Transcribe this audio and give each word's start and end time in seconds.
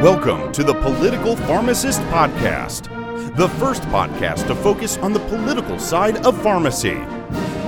Welcome 0.00 0.50
to 0.52 0.64
the 0.64 0.72
Political 0.72 1.36
Pharmacist 1.36 2.00
Podcast, 2.04 3.36
the 3.36 3.50
first 3.50 3.82
podcast 3.82 4.46
to 4.46 4.54
focus 4.54 4.96
on 4.96 5.12
the 5.12 5.20
political 5.20 5.78
side 5.78 6.24
of 6.24 6.42
pharmacy. 6.42 6.94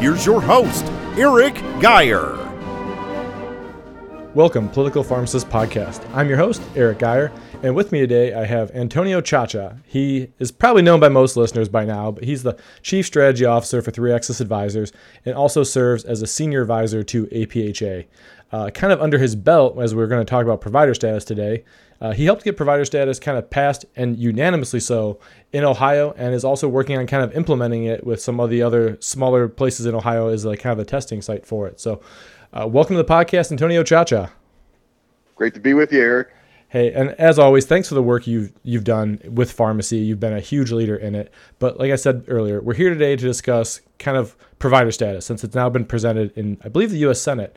Here's 0.00 0.24
your 0.24 0.40
host, 0.40 0.86
Eric 1.18 1.56
Geyer. 1.78 2.38
Welcome, 4.34 4.70
Political 4.70 5.04
Pharmacist 5.04 5.50
Podcast. 5.50 6.08
I'm 6.14 6.26
your 6.26 6.38
host, 6.38 6.62
Eric 6.74 7.00
Geyer, 7.00 7.30
and 7.62 7.74
with 7.74 7.92
me 7.92 8.00
today 8.00 8.32
I 8.32 8.46
have 8.46 8.70
Antonio 8.70 9.20
Ciaccia. 9.20 9.82
He 9.84 10.28
is 10.38 10.50
probably 10.50 10.80
known 10.80 11.00
by 11.00 11.10
most 11.10 11.36
listeners 11.36 11.68
by 11.68 11.84
now, 11.84 12.12
but 12.12 12.24
he's 12.24 12.44
the 12.44 12.56
Chief 12.80 13.04
Strategy 13.04 13.44
Officer 13.44 13.82
for 13.82 13.90
Three 13.90 14.10
Axis 14.10 14.40
Advisors 14.40 14.90
and 15.26 15.34
also 15.34 15.64
serves 15.64 16.02
as 16.04 16.22
a 16.22 16.26
Senior 16.26 16.62
Advisor 16.62 17.02
to 17.02 17.26
APHA. 17.26 18.06
Uh, 18.50 18.70
kind 18.70 18.92
of 18.92 19.00
under 19.00 19.18
his 19.18 19.34
belt, 19.34 19.78
as 19.78 19.94
we're 19.94 20.06
going 20.06 20.24
to 20.24 20.30
talk 20.30 20.44
about 20.44 20.60
provider 20.60 20.92
status 20.94 21.24
today, 21.24 21.64
uh, 22.02 22.10
he 22.10 22.24
helped 22.24 22.42
get 22.42 22.56
provider 22.56 22.84
status 22.84 23.20
kind 23.20 23.38
of 23.38 23.48
passed 23.48 23.84
and 23.94 24.18
unanimously 24.18 24.80
so 24.80 25.20
in 25.52 25.62
Ohio, 25.62 26.12
and 26.16 26.34
is 26.34 26.42
also 26.42 26.66
working 26.66 26.98
on 26.98 27.06
kind 27.06 27.22
of 27.22 27.32
implementing 27.36 27.84
it 27.84 28.04
with 28.04 28.20
some 28.20 28.40
of 28.40 28.50
the 28.50 28.60
other 28.60 28.98
smaller 29.00 29.46
places 29.46 29.86
in 29.86 29.94
Ohio 29.94 30.26
as 30.26 30.44
like 30.44 30.58
kind 30.58 30.72
of 30.72 30.80
a 30.80 30.84
testing 30.84 31.22
site 31.22 31.46
for 31.46 31.68
it. 31.68 31.78
So, 31.78 32.00
uh, 32.52 32.66
welcome 32.66 32.96
to 32.96 33.02
the 33.02 33.08
podcast, 33.08 33.52
Antonio 33.52 33.84
Ciaccia. 33.84 34.30
Great 35.36 35.54
to 35.54 35.60
be 35.60 35.74
with 35.74 35.92
you, 35.92 36.00
Eric. 36.00 36.30
Hey, 36.70 36.92
and 36.92 37.10
as 37.20 37.38
always, 37.38 37.66
thanks 37.66 37.88
for 37.88 37.94
the 37.94 38.02
work 38.02 38.26
you've 38.26 38.52
you've 38.64 38.82
done 38.82 39.20
with 39.24 39.52
pharmacy. 39.52 39.98
You've 39.98 40.18
been 40.18 40.32
a 40.32 40.40
huge 40.40 40.72
leader 40.72 40.96
in 40.96 41.14
it. 41.14 41.32
But 41.60 41.78
like 41.78 41.92
I 41.92 41.96
said 41.96 42.24
earlier, 42.26 42.60
we're 42.60 42.74
here 42.74 42.90
today 42.90 43.14
to 43.14 43.24
discuss 43.24 43.80
kind 44.00 44.16
of 44.16 44.36
provider 44.58 44.90
status 44.90 45.24
since 45.24 45.44
it's 45.44 45.54
now 45.54 45.70
been 45.70 45.84
presented 45.84 46.36
in, 46.36 46.58
I 46.64 46.68
believe, 46.68 46.90
the 46.90 46.98
U.S. 46.98 47.20
Senate. 47.20 47.56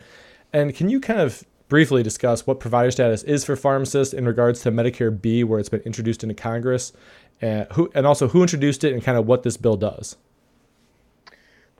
And 0.54 0.76
can 0.76 0.90
you 0.90 1.02
kind 1.02 1.20
of 1.20 1.44
briefly 1.68 2.04
discuss 2.04 2.46
what 2.46 2.60
provider 2.60 2.92
status 2.92 3.24
is 3.24 3.44
for 3.44 3.56
pharmacists 3.56 4.14
in 4.14 4.26
regards 4.26 4.62
to 4.62 4.72
Medicare 4.72 5.22
B, 5.22 5.44
where 5.44 5.60
it's 5.60 5.70
been 5.70 5.82
introduced 5.82 6.24
into 6.24 6.36
Congress, 6.36 6.94
and 7.42 7.68
who, 7.74 7.92
and 7.96 8.06
also 8.06 8.28
who 8.28 8.42
introduced 8.42 8.84
it, 8.84 8.94
and 8.94 9.04
kind 9.04 9.18
of 9.18 9.26
what 9.26 9.44
this 9.44 9.58
bill 9.58 9.76
does? 9.76 10.18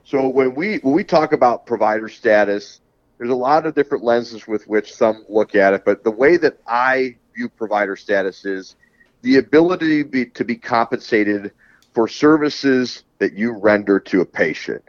So 0.04 0.28
when 0.28 0.54
we 0.54 0.78
when 0.78 0.94
we 0.94 1.02
talk 1.02 1.32
about 1.32 1.66
provider 1.66 2.08
status, 2.08 2.80
there's 3.18 3.30
a 3.30 3.34
lot 3.34 3.66
of 3.66 3.74
different 3.74 4.04
lenses 4.04 4.46
with 4.46 4.66
which 4.68 4.94
some 4.94 5.24
look 5.28 5.54
at 5.54 5.72
it, 5.72 5.84
but 5.84 6.04
the 6.04 6.10
way 6.10 6.36
that 6.36 6.58
I 6.66 7.16
view 7.34 7.48
provider 7.48 7.96
status 7.96 8.44
is 8.44 8.76
the 9.22 9.38
ability 9.38 10.02
to 10.02 10.08
be, 10.08 10.26
to 10.26 10.44
be 10.44 10.56
compensated 10.56 11.52
for 11.94 12.06
services 12.06 13.04
that 13.18 13.32
you 13.32 13.52
render 13.52 13.98
to 13.98 14.20
a 14.20 14.24
patient. 14.24 14.84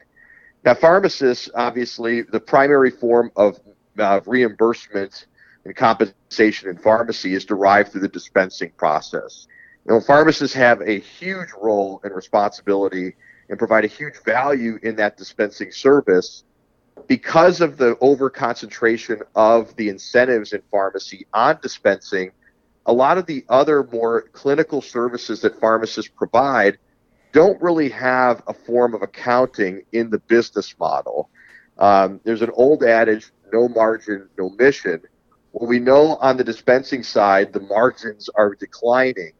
Now, 0.66 0.73
pharmacists, 0.73 1.50
obviously, 1.56 2.23
the 2.23 2.39
primary 2.39 2.92
form 2.92 3.32
of 3.38 3.59
uh, 4.00 4.22
reimbursement 4.26 5.28
and 5.66 5.76
compensation 5.76 6.70
in 6.70 6.78
pharmacy 6.78 7.34
is 7.34 7.45
derived 7.45 7.92
through 7.92 8.02
the 8.02 8.08
dispensing 8.08 8.72
process. 8.78 9.48
You 9.86 9.94
know, 9.94 10.02
pharmacists 10.02 10.56
have 10.56 10.81
a 10.81 11.00
huge 11.00 11.50
role 11.59 12.02
and 12.04 12.14
responsibility 12.14 13.16
and 13.50 13.58
provide 13.58 13.86
a 13.86 13.88
huge 13.88 14.16
value 14.26 14.80
in 14.84 14.95
that 14.98 15.17
dispensing 15.17 15.72
service 15.72 16.44
because 17.08 17.62
of 17.62 17.78
the 17.78 17.98
over 18.02 18.30
concentration 18.30 19.22
of 19.36 19.76
the 19.76 19.89
incentives 19.89 20.54
in 20.54 20.61
pharmacy 20.72 21.28
on 21.34 21.59
dispensing, 21.61 22.32
a 22.86 22.94
lot 22.94 23.17
of 23.17 23.26
the 23.26 23.45
other 23.50 23.84
more 23.92 24.23
clinical 24.34 24.82
services 24.82 25.42
that 25.42 25.59
pharmacists 25.59 26.11
provide 26.16 26.78
don't 27.34 27.61
really 27.61 27.89
have 27.89 28.42
a 28.48 28.54
form 28.54 28.94
of 28.94 29.02
accounting 29.02 29.84
in 29.92 30.09
the 30.09 30.20
business 30.20 30.73
model. 30.80 31.30
Um, 31.80 32.20
there's 32.23 32.42
an 32.42 32.52
old 32.53 32.83
adage 32.83 33.31
no 33.52 33.67
margin, 33.67 34.30
no 34.38 34.50
mission. 34.50 35.02
Well, 35.53 35.67
we 35.67 35.80
know 35.80 36.17
on 36.17 36.38
the 36.38 36.44
dispensing 36.44 37.03
side, 37.03 37.53
the 37.53 37.61
margins 37.61 38.30
are 38.36 38.56
declining, 38.56 39.33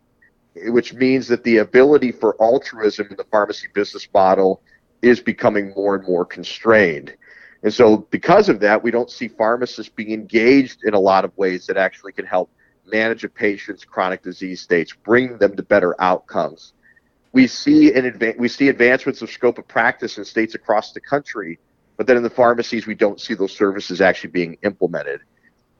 which 0.55 0.93
means 0.93 1.27
that 1.27 1.43
the 1.43 1.58
ability 1.58 2.11
for 2.11 2.41
altruism 2.41 3.08
in 3.09 3.17
the 3.17 3.25
pharmacy 3.25 3.67
business 3.73 4.08
model 4.13 4.61
is 5.02 5.19
becoming 5.19 5.73
more 5.75 5.95
and 5.95 6.08
more 6.08 6.25
constrained. 6.25 7.15
And 7.64 7.73
so, 7.73 7.98
because 7.98 8.49
of 8.49 8.59
that, 8.61 8.83
we 8.83 8.92
don't 8.92 9.09
see 9.09 9.27
pharmacists 9.27 9.92
being 9.93 10.11
engaged 10.11 10.83
in 10.83 10.93
a 10.93 10.99
lot 10.99 11.25
of 11.25 11.36
ways 11.37 11.65
that 11.67 11.77
actually 11.77 12.11
can 12.11 12.25
help 12.25 12.49
manage 12.86 13.23
a 13.23 13.30
patient's 13.30 13.83
chronic 13.83 14.23
disease 14.23 14.61
states, 14.61 14.93
bring 15.04 15.37
them 15.37 15.55
to 15.55 15.64
better 15.64 15.99
outcomes. 15.99 16.73
We 17.33 17.48
see 17.48 17.93
an 17.93 18.09
adva- 18.09 18.37
we 18.37 18.48
see 18.48 18.69
advancements 18.69 19.21
of 19.21 19.30
scope 19.30 19.58
of 19.58 19.67
practice 19.67 20.17
in 20.17 20.25
states 20.25 20.55
across 20.55 20.93
the 20.93 21.02
country, 21.02 21.59
but 21.97 22.05
then 22.08 22.15
in 22.15 22.23
the 22.23 22.30
pharmacies, 22.30 22.85
we 22.85 22.95
don't 22.95 23.19
see 23.19 23.33
those 23.33 23.52
services 23.52 24.02
actually 24.02 24.30
being 24.30 24.58
implemented. 24.63 25.21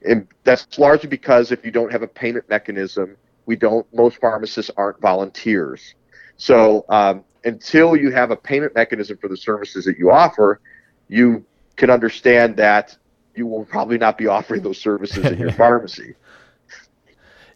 And 0.06 0.28
that's 0.44 0.78
largely 0.78 1.10
because 1.10 1.52
if 1.52 1.64
you 1.64 1.72
don't 1.72 1.92
have 1.92 2.02
a 2.02 2.08
payment 2.08 2.50
mechanism, 2.50 3.16
we 3.46 3.56
don't. 3.56 3.86
Most 3.94 4.18
pharmacists 4.18 4.72
aren't 4.76 5.00
volunteers. 5.00 5.96
So 6.38 6.86
um, 6.90 7.24
until 7.46 7.96
you 7.96 8.12
have 8.12 8.32
a 8.32 8.36
payment 8.36 8.76
mechanism 8.76 9.18
for 9.18 9.28
the 9.28 9.38
services 9.38 9.86
that 9.86 9.98
you 9.98 10.12
offer, 10.12 10.60
you 11.08 11.46
can 11.76 11.90
understand 11.90 12.58
that 12.58 12.98
you 13.36 13.48
will 13.48 13.66
probably 13.66 13.98
not 13.98 14.18
be 14.18 14.28
offering 14.28 14.62
those 14.64 14.80
services 14.80 15.24
in 15.26 15.38
your 15.38 15.52
pharmacy. 15.54 16.16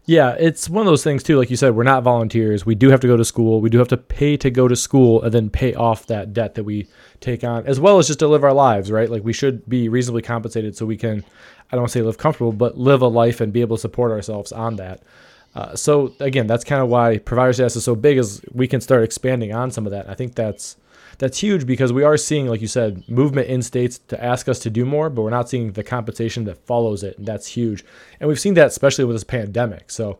Yeah, 0.05 0.35
it's 0.39 0.67
one 0.67 0.85
of 0.85 0.91
those 0.91 1.03
things 1.03 1.21
too. 1.21 1.37
Like 1.37 1.51
you 1.51 1.55
said, 1.55 1.75
we're 1.75 1.83
not 1.83 2.03
volunteers. 2.03 2.65
We 2.65 2.75
do 2.75 2.89
have 2.89 2.99
to 3.01 3.07
go 3.07 3.15
to 3.15 3.23
school. 3.23 3.61
We 3.61 3.69
do 3.69 3.77
have 3.77 3.87
to 3.89 3.97
pay 3.97 4.35
to 4.37 4.49
go 4.49 4.67
to 4.67 4.75
school 4.75 5.21
and 5.21 5.31
then 5.31 5.49
pay 5.49 5.75
off 5.75 6.07
that 6.07 6.33
debt 6.33 6.55
that 6.55 6.63
we 6.63 6.87
take 7.19 7.43
on, 7.43 7.65
as 7.67 7.79
well 7.79 7.99
as 7.99 8.07
just 8.07 8.19
to 8.19 8.27
live 8.27 8.43
our 8.43 8.53
lives, 8.53 8.91
right? 8.91 9.09
Like 9.09 9.23
we 9.23 9.31
should 9.31 9.69
be 9.69 9.89
reasonably 9.89 10.23
compensated 10.23 10.75
so 10.75 10.87
we 10.87 10.97
can, 10.97 11.23
I 11.71 11.75
don't 11.75 11.89
say 11.89 12.01
live 12.01 12.17
comfortable, 12.17 12.51
but 12.51 12.77
live 12.77 13.03
a 13.03 13.07
life 13.07 13.41
and 13.41 13.53
be 13.53 13.61
able 13.61 13.77
to 13.77 13.81
support 13.81 14.11
ourselves 14.11 14.51
on 14.51 14.77
that. 14.77 15.03
Uh, 15.53 15.75
so 15.75 16.13
again, 16.19 16.47
that's 16.47 16.63
kind 16.63 16.81
of 16.81 16.89
why 16.89 17.19
provider 17.19 17.53
status 17.53 17.75
is 17.75 17.83
so 17.83 17.95
big, 17.95 18.17
is 18.17 18.41
we 18.51 18.67
can 18.67 18.81
start 18.81 19.03
expanding 19.03 19.53
on 19.53 19.69
some 19.69 19.85
of 19.85 19.91
that. 19.91 20.09
I 20.09 20.15
think 20.15 20.33
that's 20.33 20.77
that's 21.21 21.37
huge 21.37 21.67
because 21.67 21.93
we 21.93 22.01
are 22.01 22.17
seeing, 22.17 22.47
like 22.47 22.61
you 22.61 22.67
said, 22.67 23.07
movement 23.07 23.47
in 23.47 23.61
states 23.61 23.99
to 24.07 24.21
ask 24.21 24.49
us 24.49 24.57
to 24.57 24.71
do 24.71 24.85
more, 24.85 25.07
but 25.07 25.21
we're 25.21 25.29
not 25.29 25.47
seeing 25.47 25.73
the 25.73 25.83
compensation 25.83 26.45
that 26.45 26.57
follows 26.65 27.03
it. 27.03 27.15
And 27.19 27.27
that's 27.27 27.45
huge. 27.45 27.85
And 28.19 28.27
we've 28.27 28.39
seen 28.39 28.55
that 28.55 28.65
especially 28.65 29.05
with 29.05 29.15
this 29.15 29.23
pandemic. 29.23 29.91
So, 29.91 30.17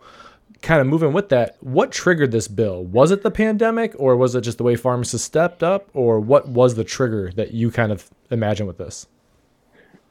kind 0.62 0.80
of 0.80 0.86
moving 0.86 1.12
with 1.12 1.30
that, 1.30 1.58
what 1.60 1.92
triggered 1.92 2.32
this 2.32 2.48
bill? 2.48 2.84
Was 2.84 3.10
it 3.10 3.24
the 3.24 3.32
pandemic 3.32 3.96
or 3.98 4.16
was 4.16 4.36
it 4.36 4.42
just 4.42 4.60
the 4.60 4.64
way 4.64 4.76
pharmacists 4.76 5.26
stepped 5.26 5.64
up? 5.64 5.90
Or 5.96 6.20
what 6.20 6.48
was 6.48 6.76
the 6.76 6.84
trigger 6.84 7.32
that 7.32 7.52
you 7.52 7.72
kind 7.72 7.92
of 7.92 8.08
imagine 8.30 8.68
with 8.68 8.78
this? 8.78 9.08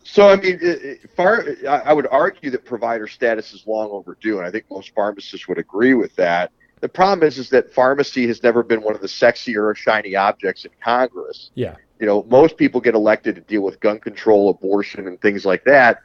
So, 0.03 0.29
I 0.29 0.37
mean, 0.41 0.99
far, 1.15 1.47
I 1.69 1.93
would 1.93 2.09
argue 2.11 2.51
that 2.51 2.65
provider 2.65 3.07
status 3.07 3.53
is 3.53 3.65
long 3.65 3.91
overdue, 3.91 4.39
and 4.39 4.47
I 4.47 4.51
think 4.51 4.65
most 4.69 4.93
pharmacists 4.93 5.47
would 5.47 5.59
agree 5.59 5.95
with 5.95 6.17
that. 6.17 6.51
The 6.81 6.89
problem 6.89 7.27
is, 7.27 7.39
is 7.39 7.51
that 7.51 7.73
pharmacy 7.73 8.27
has 8.27 8.43
never 8.43 8.63
been 8.63 8.83
one 8.83 8.95
of 8.95 9.03
the 9.03 9.07
sexier 9.07 9.71
or 9.71 9.75
shiny 9.75 10.17
objects 10.17 10.65
in 10.65 10.71
Congress. 10.83 11.51
Yeah. 11.55 11.77
You 11.99 12.07
know, 12.07 12.25
most 12.29 12.57
people 12.57 12.81
get 12.81 12.95
elected 12.95 13.35
to 13.35 13.43
deal 13.43 13.63
with 13.63 13.81
gun 13.81 13.99
control, 13.99 14.49
abortion, 14.49 15.07
and 15.07 15.21
things 15.21 15.45
like 15.45 15.65
that. 15.65 16.01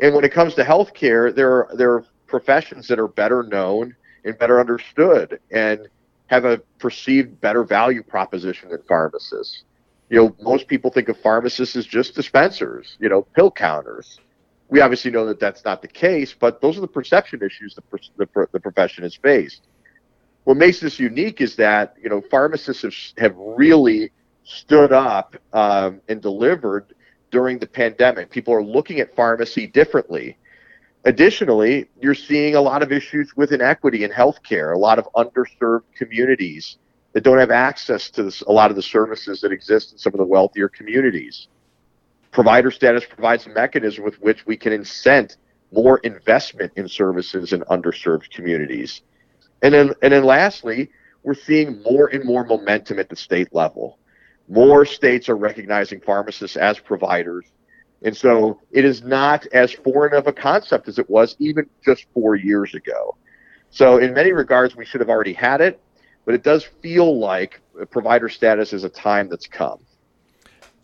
And 0.00 0.14
when 0.14 0.24
it 0.24 0.32
comes 0.32 0.54
to 0.54 0.64
healthcare, 0.64 1.34
there 1.34 1.50
are 1.50 1.76
there 1.76 1.92
are 1.92 2.04
professions 2.26 2.86
that 2.88 2.98
are 2.98 3.08
better 3.08 3.42
known 3.42 3.96
and 4.24 4.38
better 4.38 4.60
understood 4.60 5.40
and 5.50 5.88
have 6.26 6.44
a 6.44 6.58
perceived 6.78 7.40
better 7.40 7.64
value 7.64 8.02
proposition 8.02 8.68
than 8.68 8.82
pharmacists. 8.82 9.64
You 10.10 10.18
know, 10.18 10.36
most 10.40 10.68
people 10.68 10.90
think 10.90 11.08
of 11.08 11.18
pharmacists 11.18 11.74
as 11.74 11.86
just 11.86 12.14
dispensers, 12.14 12.96
you 13.00 13.08
know, 13.08 13.22
pill 13.34 13.50
counters. 13.50 14.20
We 14.68 14.82
obviously 14.82 15.10
know 15.10 15.24
that 15.26 15.40
that's 15.40 15.64
not 15.64 15.80
the 15.80 15.88
case, 15.88 16.34
but 16.38 16.60
those 16.60 16.76
are 16.76 16.82
the 16.82 16.86
perception 16.86 17.42
issues 17.42 17.74
the, 17.74 17.98
the, 18.18 18.46
the 18.52 18.60
profession 18.60 19.04
has 19.04 19.14
faced 19.14 19.62
what 20.48 20.56
makes 20.56 20.80
this 20.80 20.98
unique 20.98 21.42
is 21.42 21.56
that 21.56 21.94
you 22.02 22.08
know 22.08 22.22
pharmacists 22.30 22.82
have, 22.82 22.94
have 23.18 23.36
really 23.36 24.10
stood 24.44 24.94
up 24.94 25.36
um, 25.52 26.00
and 26.08 26.22
delivered 26.22 26.94
during 27.30 27.58
the 27.58 27.66
pandemic. 27.66 28.30
People 28.30 28.54
are 28.54 28.64
looking 28.64 28.98
at 28.98 29.14
pharmacy 29.14 29.66
differently. 29.66 30.38
Additionally, 31.04 31.90
you're 32.00 32.14
seeing 32.14 32.54
a 32.54 32.60
lot 32.62 32.82
of 32.82 32.92
issues 32.92 33.36
with 33.36 33.52
inequity 33.52 34.04
in 34.04 34.10
healthcare, 34.10 34.74
a 34.74 34.78
lot 34.78 34.98
of 34.98 35.06
underserved 35.14 35.82
communities 35.94 36.78
that 37.12 37.24
don't 37.24 37.36
have 37.36 37.50
access 37.50 38.08
to 38.08 38.22
this, 38.22 38.40
a 38.40 38.50
lot 38.50 38.70
of 38.70 38.76
the 38.76 38.82
services 38.82 39.42
that 39.42 39.52
exist 39.52 39.92
in 39.92 39.98
some 39.98 40.14
of 40.14 40.18
the 40.18 40.24
wealthier 40.24 40.70
communities. 40.70 41.48
Provider 42.30 42.70
status 42.70 43.04
provides 43.04 43.44
a 43.44 43.50
mechanism 43.50 44.02
with 44.02 44.18
which 44.22 44.46
we 44.46 44.56
can 44.56 44.72
incent 44.72 45.36
more 45.72 45.98
investment 45.98 46.72
in 46.76 46.88
services 46.88 47.52
in 47.52 47.60
underserved 47.64 48.30
communities. 48.30 49.02
And 49.62 49.74
then, 49.74 49.94
and 50.02 50.12
then 50.12 50.24
lastly, 50.24 50.90
we're 51.22 51.34
seeing 51.34 51.82
more 51.82 52.08
and 52.08 52.24
more 52.24 52.44
momentum 52.44 52.98
at 52.98 53.08
the 53.08 53.16
state 53.16 53.52
level. 53.52 53.98
More 54.48 54.84
states 54.84 55.28
are 55.28 55.36
recognizing 55.36 56.00
pharmacists 56.00 56.56
as 56.56 56.78
providers. 56.78 57.44
And 58.02 58.16
so 58.16 58.60
it 58.70 58.84
is 58.84 59.02
not 59.02 59.46
as 59.48 59.72
foreign 59.72 60.14
of 60.14 60.26
a 60.26 60.32
concept 60.32 60.88
as 60.88 60.98
it 60.98 61.10
was 61.10 61.36
even 61.38 61.68
just 61.84 62.06
four 62.14 62.36
years 62.36 62.74
ago. 62.74 63.16
So, 63.70 63.98
in 63.98 64.14
many 64.14 64.32
regards, 64.32 64.76
we 64.76 64.86
should 64.86 65.00
have 65.00 65.10
already 65.10 65.34
had 65.34 65.60
it, 65.60 65.78
but 66.24 66.34
it 66.34 66.42
does 66.42 66.64
feel 66.80 67.18
like 67.18 67.60
provider 67.90 68.28
status 68.28 68.72
is 68.72 68.84
a 68.84 68.88
time 68.88 69.28
that's 69.28 69.46
come. 69.46 69.80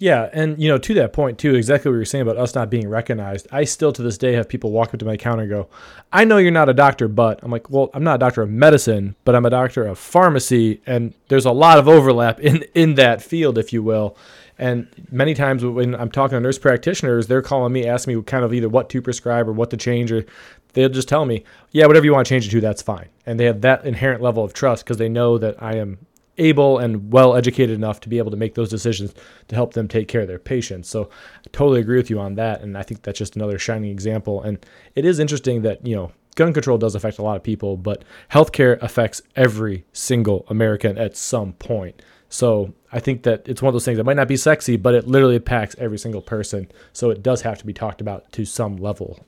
Yeah, 0.04 0.28
and 0.34 0.60
you 0.62 0.68
know, 0.68 0.76
to 0.76 0.92
that 0.92 1.14
point 1.14 1.38
too, 1.38 1.54
exactly 1.54 1.90
what 1.90 1.96
you're 1.96 2.04
saying 2.04 2.20
about 2.20 2.36
us 2.36 2.54
not 2.54 2.68
being 2.68 2.90
recognized. 2.90 3.48
I 3.50 3.64
still 3.64 3.90
to 3.94 4.02
this 4.02 4.18
day 4.18 4.34
have 4.34 4.50
people 4.50 4.70
walk 4.70 4.92
up 4.92 5.00
to 5.00 5.06
my 5.06 5.16
counter 5.16 5.44
and 5.44 5.50
go, 5.50 5.68
"I 6.12 6.26
know 6.26 6.36
you're 6.36 6.50
not 6.50 6.68
a 6.68 6.74
doctor, 6.74 7.08
but 7.08 7.40
I'm 7.42 7.50
like, 7.50 7.70
well, 7.70 7.88
I'm 7.94 8.04
not 8.04 8.16
a 8.16 8.18
doctor 8.18 8.42
of 8.42 8.50
medicine, 8.50 9.16
but 9.24 9.34
I'm 9.34 9.46
a 9.46 9.50
doctor 9.50 9.86
of 9.86 9.98
pharmacy, 9.98 10.82
and 10.84 11.14
there's 11.28 11.46
a 11.46 11.52
lot 11.52 11.78
of 11.78 11.88
overlap 11.88 12.38
in 12.38 12.66
in 12.74 12.96
that 12.96 13.22
field, 13.22 13.56
if 13.56 13.72
you 13.72 13.82
will." 13.82 14.14
And 14.58 14.88
many 15.10 15.32
times 15.32 15.64
when 15.64 15.94
I'm 15.94 16.10
talking 16.10 16.36
to 16.36 16.40
nurse 16.40 16.58
practitioners, 16.58 17.26
they're 17.26 17.40
calling 17.40 17.72
me, 17.72 17.86
asking 17.86 18.14
me 18.14 18.22
kind 18.24 18.44
of 18.44 18.52
either 18.52 18.68
what 18.68 18.90
to 18.90 19.00
prescribe 19.00 19.48
or 19.48 19.52
what 19.52 19.70
to 19.70 19.78
change, 19.78 20.12
or 20.12 20.26
they'll 20.74 20.90
just 20.90 21.08
tell 21.08 21.24
me, 21.24 21.44
yeah, 21.70 21.86
whatever 21.86 22.04
you 22.04 22.12
want 22.12 22.26
to 22.26 22.28
change 22.28 22.46
it 22.46 22.50
to, 22.50 22.60
that's 22.60 22.82
fine. 22.82 23.06
And 23.24 23.40
they 23.40 23.46
have 23.46 23.62
that 23.62 23.86
inherent 23.86 24.20
level 24.20 24.44
of 24.44 24.52
trust 24.52 24.84
because 24.84 24.98
they 24.98 25.08
know 25.08 25.38
that 25.38 25.62
I 25.62 25.76
am 25.76 25.96
able 26.38 26.78
and 26.78 27.12
well 27.12 27.34
educated 27.34 27.74
enough 27.74 28.00
to 28.00 28.08
be 28.08 28.18
able 28.18 28.30
to 28.30 28.36
make 28.36 28.54
those 28.54 28.70
decisions 28.70 29.14
to 29.48 29.54
help 29.54 29.74
them 29.74 29.88
take 29.88 30.08
care 30.08 30.22
of 30.22 30.28
their 30.28 30.38
patients. 30.38 30.88
So 30.88 31.10
I 31.38 31.48
totally 31.52 31.80
agree 31.80 31.96
with 31.96 32.10
you 32.10 32.18
on 32.18 32.34
that. 32.34 32.60
And 32.60 32.76
I 32.76 32.82
think 32.82 33.02
that's 33.02 33.18
just 33.18 33.36
another 33.36 33.58
shining 33.58 33.90
example. 33.90 34.42
And 34.42 34.64
it 34.94 35.04
is 35.04 35.18
interesting 35.18 35.62
that, 35.62 35.86
you 35.86 35.94
know, 35.94 36.12
gun 36.34 36.52
control 36.52 36.78
does 36.78 36.94
affect 36.94 37.18
a 37.18 37.22
lot 37.22 37.36
of 37.36 37.42
people, 37.42 37.76
but 37.76 38.04
healthcare 38.30 38.82
affects 38.82 39.22
every 39.36 39.84
single 39.92 40.44
American 40.48 40.98
at 40.98 41.16
some 41.16 41.52
point. 41.54 42.02
So 42.28 42.74
I 42.90 42.98
think 42.98 43.22
that 43.22 43.48
it's 43.48 43.62
one 43.62 43.68
of 43.68 43.74
those 43.74 43.84
things 43.84 43.98
that 43.98 44.04
might 44.04 44.16
not 44.16 44.26
be 44.26 44.36
sexy, 44.36 44.76
but 44.76 44.94
it 44.94 45.06
literally 45.06 45.36
impacts 45.36 45.76
every 45.78 45.98
single 45.98 46.22
person. 46.22 46.68
So 46.92 47.10
it 47.10 47.22
does 47.22 47.42
have 47.42 47.58
to 47.58 47.66
be 47.66 47.72
talked 47.72 48.00
about 48.00 48.32
to 48.32 48.44
some 48.44 48.76
level. 48.76 49.24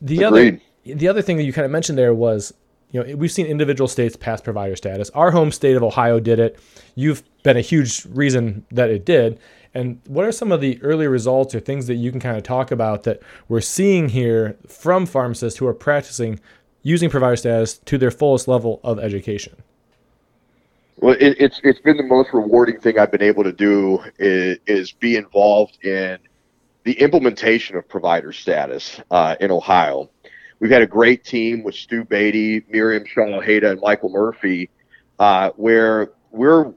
The 0.00 0.24
Agreed. 0.24 0.54
other 0.54 0.60
the 0.84 1.06
other 1.06 1.22
thing 1.22 1.36
that 1.36 1.44
you 1.44 1.52
kind 1.52 1.64
of 1.64 1.70
mentioned 1.70 1.96
there 1.96 2.12
was 2.12 2.52
you 2.92 3.02
know, 3.02 3.16
we've 3.16 3.32
seen 3.32 3.46
individual 3.46 3.88
states 3.88 4.16
pass 4.16 4.40
provider 4.40 4.76
status. 4.76 5.10
Our 5.10 5.30
home 5.30 5.50
state 5.50 5.76
of 5.76 5.82
Ohio 5.82 6.20
did 6.20 6.38
it. 6.38 6.58
You've 6.94 7.22
been 7.42 7.56
a 7.56 7.62
huge 7.62 8.04
reason 8.06 8.64
that 8.70 8.90
it 8.90 9.04
did. 9.04 9.40
And 9.74 10.00
what 10.06 10.26
are 10.26 10.32
some 10.32 10.52
of 10.52 10.60
the 10.60 10.80
early 10.82 11.06
results 11.06 11.54
or 11.54 11.60
things 11.60 11.86
that 11.86 11.94
you 11.94 12.10
can 12.10 12.20
kind 12.20 12.36
of 12.36 12.42
talk 12.42 12.70
about 12.70 13.04
that 13.04 13.20
we're 13.48 13.62
seeing 13.62 14.10
here 14.10 14.56
from 14.68 15.06
pharmacists 15.06 15.58
who 15.58 15.66
are 15.66 15.74
practicing 15.74 16.38
using 16.82 17.08
provider 17.08 17.36
status 17.36 17.78
to 17.78 17.96
their 17.96 18.10
fullest 18.10 18.46
level 18.46 18.80
of 18.84 18.98
education? 18.98 19.56
Well, 20.98 21.16
it, 21.18 21.36
it's 21.40 21.60
it's 21.64 21.80
been 21.80 21.96
the 21.96 22.02
most 22.02 22.32
rewarding 22.32 22.78
thing 22.78 22.98
I've 22.98 23.10
been 23.10 23.22
able 23.22 23.44
to 23.44 23.52
do 23.52 24.00
is, 24.18 24.58
is 24.66 24.92
be 24.92 25.16
involved 25.16 25.82
in 25.82 26.18
the 26.84 26.92
implementation 27.00 27.76
of 27.76 27.88
provider 27.88 28.32
status 28.32 29.00
uh, 29.10 29.36
in 29.40 29.50
Ohio. 29.50 30.10
We've 30.62 30.70
had 30.70 30.82
a 30.82 30.86
great 30.86 31.24
team 31.24 31.64
with 31.64 31.74
Stu 31.74 32.04
Beatty, 32.04 32.64
Miriam 32.68 33.04
Shaw-Heda, 33.04 33.72
and 33.72 33.80
Michael 33.80 34.10
Murphy, 34.10 34.70
uh, 35.18 35.50
where 35.56 36.12
we're 36.30 36.72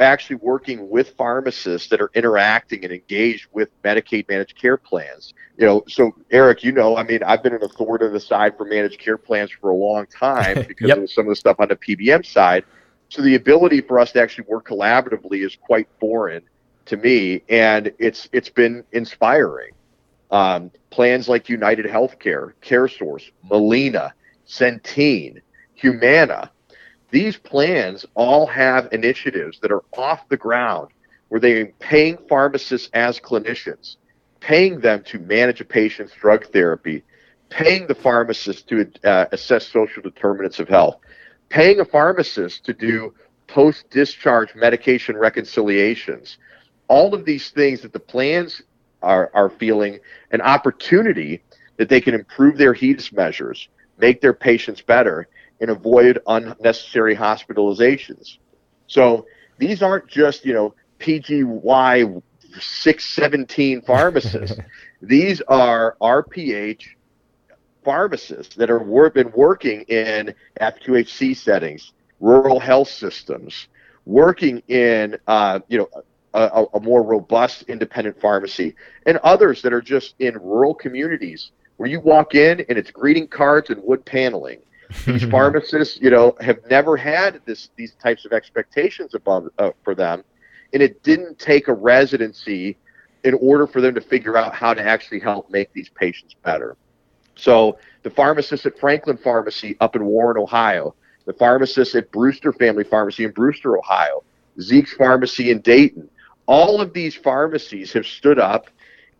actually 0.00 0.36
working 0.42 0.90
with 0.90 1.10
pharmacists 1.10 1.88
that 1.90 2.00
are 2.00 2.10
interacting 2.14 2.82
and 2.82 2.92
engaged 2.92 3.46
with 3.52 3.68
Medicaid 3.84 4.28
managed 4.28 4.56
care 4.60 4.76
plans. 4.76 5.34
You 5.56 5.66
know, 5.66 5.84
so 5.86 6.16
Eric, 6.32 6.64
you 6.64 6.72
know, 6.72 6.96
I 6.96 7.04
mean, 7.04 7.22
I've 7.22 7.44
been 7.44 7.54
an 7.54 7.62
authoritative 7.62 8.20
side 8.24 8.56
for 8.56 8.64
managed 8.64 8.98
care 8.98 9.18
plans 9.18 9.52
for 9.52 9.70
a 9.70 9.76
long 9.76 10.06
time 10.06 10.64
because 10.66 10.88
yep. 10.88 10.98
of 10.98 11.08
some 11.08 11.26
of 11.26 11.28
the 11.28 11.36
stuff 11.36 11.60
on 11.60 11.68
the 11.68 11.76
PBM 11.76 12.26
side. 12.26 12.64
So 13.08 13.22
the 13.22 13.36
ability 13.36 13.82
for 13.82 14.00
us 14.00 14.10
to 14.12 14.20
actually 14.20 14.46
work 14.48 14.66
collaboratively 14.66 15.46
is 15.46 15.54
quite 15.54 15.86
foreign 16.00 16.42
to 16.86 16.96
me, 16.96 17.44
and 17.48 17.92
it's 18.00 18.28
it's 18.32 18.48
been 18.48 18.82
inspiring. 18.90 19.74
Um, 20.32 20.70
plans 20.90 21.28
like 21.28 21.48
United 21.48 21.86
Healthcare, 21.86 22.54
CareSource, 22.62 23.30
Molina, 23.44 24.14
Centene, 24.48 25.40
Humana, 25.74 26.50
these 27.10 27.36
plans 27.36 28.06
all 28.14 28.46
have 28.46 28.88
initiatives 28.90 29.60
that 29.60 29.70
are 29.70 29.84
off 29.92 30.26
the 30.30 30.36
ground 30.36 30.88
where 31.28 31.40
they're 31.40 31.66
paying 31.78 32.16
pharmacists 32.28 32.88
as 32.94 33.20
clinicians, 33.20 33.96
paying 34.40 34.80
them 34.80 35.02
to 35.04 35.18
manage 35.18 35.60
a 35.60 35.64
patient's 35.64 36.14
drug 36.14 36.46
therapy, 36.46 37.04
paying 37.50 37.86
the 37.86 37.94
pharmacist 37.94 38.66
to 38.68 38.90
uh, 39.04 39.26
assess 39.32 39.66
social 39.66 40.02
determinants 40.02 40.58
of 40.58 40.68
health, 40.68 40.96
paying 41.50 41.80
a 41.80 41.84
pharmacist 41.84 42.64
to 42.64 42.72
do 42.72 43.14
post 43.46 43.88
discharge 43.90 44.54
medication 44.54 45.16
reconciliations. 45.16 46.38
All 46.88 47.14
of 47.14 47.26
these 47.26 47.50
things 47.50 47.82
that 47.82 47.92
the 47.92 48.00
plans 48.00 48.62
are, 49.02 49.30
are 49.34 49.50
feeling 49.50 49.98
an 50.30 50.40
opportunity 50.40 51.42
that 51.76 51.88
they 51.88 52.00
can 52.00 52.14
improve 52.14 52.56
their 52.58 52.74
HEDIS 52.74 53.12
measures, 53.12 53.68
make 53.98 54.20
their 54.20 54.32
patients 54.32 54.80
better, 54.80 55.28
and 55.60 55.70
avoid 55.70 56.20
unnecessary 56.26 57.14
hospitalizations. 57.16 58.38
So 58.86 59.26
these 59.58 59.82
aren't 59.82 60.08
just, 60.08 60.44
you 60.44 60.52
know, 60.52 60.74
PGY 60.98 62.22
617 62.60 63.82
pharmacists. 63.82 64.58
these 65.02 65.40
are 65.42 65.96
RPH 66.00 66.82
pharmacists 67.84 68.54
that 68.56 68.70
are 68.70 69.10
been 69.10 69.32
working 69.32 69.82
in 69.82 70.34
FQHC 70.60 71.36
settings, 71.36 71.92
rural 72.20 72.60
health 72.60 72.88
systems, 72.88 73.68
working 74.04 74.62
in 74.68 75.18
uh, 75.26 75.60
you 75.68 75.78
know 75.78 75.88
a, 76.34 76.64
a, 76.74 76.80
more 76.80 77.02
robust 77.02 77.62
independent 77.64 78.20
pharmacy, 78.20 78.74
and 79.06 79.18
others 79.18 79.62
that 79.62 79.72
are 79.72 79.82
just 79.82 80.14
in 80.18 80.34
rural 80.38 80.74
communities 80.74 81.52
where 81.76 81.88
you 81.88 82.00
walk 82.00 82.34
in 82.34 82.64
and 82.68 82.78
it's 82.78 82.90
greeting 82.90 83.26
cards 83.26 83.70
and 83.70 83.82
wood 83.82 84.04
paneling. 84.04 84.58
These 85.06 85.24
pharmacists, 85.30 85.98
you 86.00 86.10
know, 86.10 86.36
have 86.40 86.58
never 86.70 86.96
had 86.96 87.40
this 87.44 87.70
these 87.76 87.94
types 88.02 88.24
of 88.24 88.32
expectations 88.32 89.14
above 89.14 89.48
uh, 89.58 89.70
for 89.82 89.94
them, 89.94 90.24
and 90.72 90.82
it 90.82 91.02
didn't 91.02 91.38
take 91.38 91.68
a 91.68 91.72
residency 91.74 92.76
in 93.24 93.34
order 93.34 93.66
for 93.66 93.80
them 93.80 93.94
to 93.94 94.00
figure 94.00 94.36
out 94.36 94.54
how 94.54 94.74
to 94.74 94.82
actually 94.82 95.20
help 95.20 95.50
make 95.50 95.72
these 95.72 95.88
patients 95.88 96.34
better. 96.42 96.76
So 97.36 97.78
the 98.02 98.10
pharmacists 98.10 98.66
at 98.66 98.78
Franklin 98.78 99.16
Pharmacy 99.16 99.76
up 99.80 99.96
in 99.96 100.04
Warren, 100.04 100.38
Ohio, 100.38 100.94
the 101.24 101.32
pharmacists 101.32 101.94
at 101.94 102.10
Brewster 102.10 102.52
Family 102.52 102.84
Pharmacy 102.84 103.24
in 103.24 103.30
Brewster, 103.30 103.78
Ohio, 103.78 104.24
Zeke's 104.60 104.92
Pharmacy 104.94 105.50
in 105.50 105.60
Dayton, 105.60 106.08
all 106.46 106.80
of 106.80 106.92
these 106.92 107.14
pharmacies 107.14 107.92
have 107.92 108.06
stood 108.06 108.38
up 108.38 108.68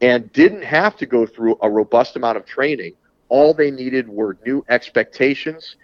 and 0.01 0.33
didn't 0.33 0.65
have 0.65 0.97
to 0.97 1.07
go 1.07 1.27
through 1.27 1.57
a 1.63 1.71
robust 1.71 2.17
amount 2.17 2.37
of 2.37 2.45
training. 2.45 2.95
All 3.29 3.55
they 3.55 3.71
needed 3.71 4.09
were 4.09 4.37
new 4.45 4.65
expectations 4.69 5.77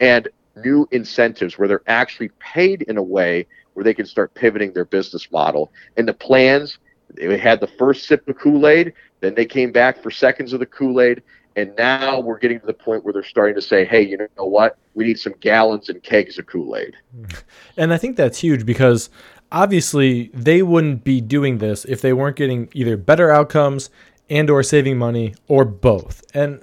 and 0.00 0.28
new 0.56 0.88
incentives 0.90 1.58
where 1.58 1.68
they're 1.68 1.82
actually 1.86 2.30
paid 2.40 2.82
in 2.82 2.96
a 2.96 3.02
way 3.02 3.46
where 3.74 3.84
they 3.84 3.94
can 3.94 4.06
start 4.06 4.32
pivoting 4.34 4.72
their 4.72 4.86
business 4.86 5.30
model. 5.30 5.70
And 5.98 6.08
the 6.08 6.14
plans, 6.14 6.78
they 7.14 7.36
had 7.36 7.60
the 7.60 7.66
first 7.66 8.06
sip 8.06 8.26
of 8.26 8.38
Kool 8.38 8.66
Aid, 8.66 8.94
then 9.20 9.34
they 9.34 9.44
came 9.44 9.70
back 9.70 10.02
for 10.02 10.10
seconds 10.10 10.54
of 10.54 10.60
the 10.60 10.66
Kool 10.66 11.00
Aid, 11.00 11.22
and 11.56 11.74
now 11.76 12.20
we're 12.20 12.38
getting 12.38 12.60
to 12.60 12.66
the 12.66 12.74
point 12.74 13.04
where 13.04 13.12
they're 13.12 13.22
starting 13.22 13.54
to 13.54 13.62
say, 13.62 13.84
hey, 13.84 14.02
you 14.02 14.16
know 14.16 14.44
what? 14.44 14.78
We 14.94 15.04
need 15.04 15.18
some 15.18 15.34
gallons 15.40 15.88
and 15.88 16.02
kegs 16.02 16.38
of 16.38 16.46
Kool 16.46 16.76
Aid. 16.76 16.96
And 17.78 17.92
I 17.92 17.98
think 17.98 18.16
that's 18.16 18.38
huge 18.38 18.64
because 18.64 19.10
obviously 19.52 20.30
they 20.34 20.62
wouldn't 20.62 21.04
be 21.04 21.20
doing 21.20 21.58
this 21.58 21.84
if 21.84 22.00
they 22.00 22.12
weren't 22.12 22.36
getting 22.36 22.68
either 22.72 22.96
better 22.96 23.30
outcomes 23.30 23.90
and 24.28 24.50
or 24.50 24.60
saving 24.62 24.98
money 24.98 25.34
or 25.46 25.64
both 25.64 26.22
and 26.34 26.60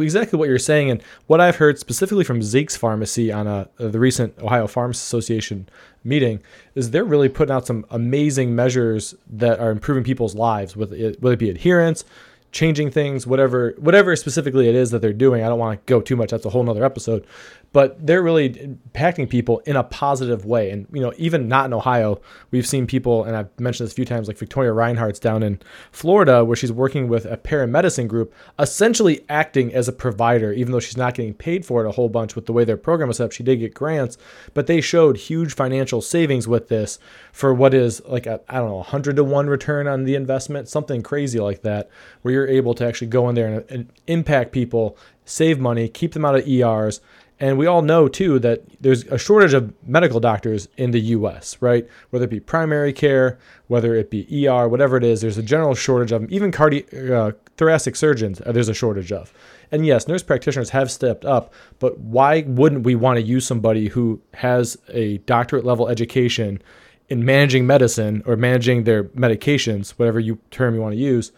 exactly 0.00 0.36
what 0.36 0.48
you're 0.48 0.58
saying 0.58 0.90
and 0.90 1.00
what 1.28 1.40
i've 1.40 1.56
heard 1.56 1.78
specifically 1.78 2.24
from 2.24 2.42
zeke's 2.42 2.76
pharmacy 2.76 3.30
on 3.30 3.46
a, 3.46 3.68
the 3.76 4.00
recent 4.00 4.36
ohio 4.40 4.66
pharmacists 4.66 5.06
association 5.06 5.68
meeting 6.02 6.40
is 6.74 6.90
they're 6.90 7.04
really 7.04 7.28
putting 7.28 7.54
out 7.54 7.66
some 7.66 7.86
amazing 7.90 8.54
measures 8.54 9.14
that 9.28 9.60
are 9.60 9.70
improving 9.70 10.04
people's 10.04 10.34
lives 10.34 10.76
with 10.76 10.92
it, 10.92 11.20
whether 11.20 11.34
it 11.34 11.38
be 11.38 11.50
adherence 11.50 12.04
changing 12.52 12.90
things, 12.90 13.26
whatever 13.26 13.74
whatever 13.78 14.16
specifically 14.16 14.68
it 14.68 14.74
is 14.74 14.90
that 14.90 15.00
they're 15.00 15.12
doing. 15.12 15.42
I 15.42 15.48
don't 15.48 15.58
want 15.58 15.78
to 15.78 15.90
go 15.90 16.00
too 16.00 16.16
much. 16.16 16.30
That's 16.30 16.46
a 16.46 16.50
whole 16.50 16.62
nother 16.62 16.84
episode. 16.84 17.26
But 17.72 18.06
they're 18.06 18.22
really 18.22 18.50
impacting 18.50 19.28
people 19.28 19.58
in 19.60 19.76
a 19.76 19.84
positive 19.84 20.46
way. 20.46 20.70
And 20.70 20.86
you 20.92 21.00
know, 21.00 21.12
even 21.18 21.46
not 21.46 21.66
in 21.66 21.74
Ohio, 21.74 22.20
we've 22.50 22.66
seen 22.66 22.86
people, 22.86 23.24
and 23.24 23.36
I've 23.36 23.60
mentioned 23.60 23.86
this 23.86 23.92
a 23.92 23.96
few 23.96 24.04
times, 24.04 24.28
like 24.28 24.38
Victoria 24.38 24.72
Reinhardt's 24.72 25.18
down 25.18 25.42
in 25.42 25.60
Florida, 25.92 26.44
where 26.44 26.56
she's 26.56 26.72
working 26.72 27.08
with 27.08 27.26
a 27.26 27.36
paramedicine 27.36 28.08
group, 28.08 28.32
essentially 28.58 29.24
acting 29.28 29.74
as 29.74 29.88
a 29.88 29.92
provider, 29.92 30.52
even 30.52 30.72
though 30.72 30.80
she's 30.80 30.96
not 30.96 31.14
getting 31.14 31.34
paid 31.34 31.66
for 31.66 31.84
it 31.84 31.88
a 31.88 31.92
whole 31.92 32.08
bunch 32.08 32.34
with 32.34 32.46
the 32.46 32.52
way 32.52 32.64
their 32.64 32.76
program 32.76 33.08
was 33.08 33.18
set 33.18 33.24
up. 33.24 33.32
She 33.32 33.42
did 33.42 33.56
get 33.56 33.74
grants, 33.74 34.16
but 34.54 34.66
they 34.66 34.80
showed 34.80 35.16
huge 35.16 35.54
financial 35.54 36.00
savings 36.00 36.48
with 36.48 36.68
this 36.68 36.98
for 37.32 37.52
what 37.52 37.74
is 37.74 38.02
like 38.06 38.26
a 38.26 38.40
I 38.48 38.58
don't 38.58 38.70
know, 38.70 38.82
hundred 38.82 39.16
to 39.16 39.24
one 39.24 39.48
return 39.48 39.86
on 39.86 40.04
the 40.04 40.14
investment, 40.14 40.68
something 40.68 41.02
crazy 41.02 41.38
like 41.38 41.62
that, 41.62 41.90
where 42.22 42.32
you're 42.32 42.48
able 42.48 42.74
to 42.74 42.86
actually 42.86 43.08
go 43.08 43.28
in 43.28 43.34
there 43.34 43.46
and, 43.46 43.70
and 43.70 43.92
impact 44.06 44.52
people, 44.52 44.96
save 45.24 45.58
money, 45.58 45.88
keep 45.88 46.12
them 46.12 46.24
out 46.24 46.36
of 46.36 46.46
ERs. 46.46 47.00
And 47.38 47.58
we 47.58 47.66
all 47.66 47.82
know 47.82 48.08
too 48.08 48.38
that 48.38 48.62
there's 48.80 49.04
a 49.04 49.18
shortage 49.18 49.52
of 49.52 49.74
medical 49.86 50.20
doctors 50.20 50.68
in 50.76 50.90
the 50.90 51.00
US, 51.00 51.56
right? 51.60 51.86
Whether 52.10 52.24
it 52.24 52.30
be 52.30 52.40
primary 52.40 52.92
care, 52.92 53.38
whether 53.66 53.94
it 53.94 54.10
be 54.10 54.48
ER, 54.48 54.68
whatever 54.68 54.96
it 54.96 55.04
is, 55.04 55.20
there's 55.20 55.36
a 55.36 55.42
general 55.42 55.74
shortage 55.74 56.12
of 56.12 56.22
them. 56.22 56.30
Even 56.32 56.50
cardi- 56.50 56.86
uh, 57.10 57.32
thoracic 57.56 57.94
surgeons, 57.94 58.40
uh, 58.40 58.52
there's 58.52 58.70
a 58.70 58.74
shortage 58.74 59.12
of. 59.12 59.32
And 59.70 59.84
yes, 59.84 60.08
nurse 60.08 60.22
practitioners 60.22 60.70
have 60.70 60.90
stepped 60.90 61.24
up, 61.24 61.52
but 61.78 61.98
why 61.98 62.42
wouldn't 62.46 62.84
we 62.84 62.94
want 62.94 63.18
to 63.18 63.22
use 63.22 63.46
somebody 63.46 63.88
who 63.88 64.20
has 64.34 64.78
a 64.88 65.18
doctorate 65.18 65.64
level 65.64 65.88
education 65.88 66.62
in 67.08 67.24
managing 67.24 67.66
medicine 67.66 68.22
or 68.26 68.36
managing 68.36 68.84
their 68.84 69.04
medications, 69.04 69.90
whatever 69.90 70.20
you 70.20 70.38
term 70.50 70.74
you 70.74 70.80
want 70.80 70.94
to 70.94 71.00
use, 71.00 71.32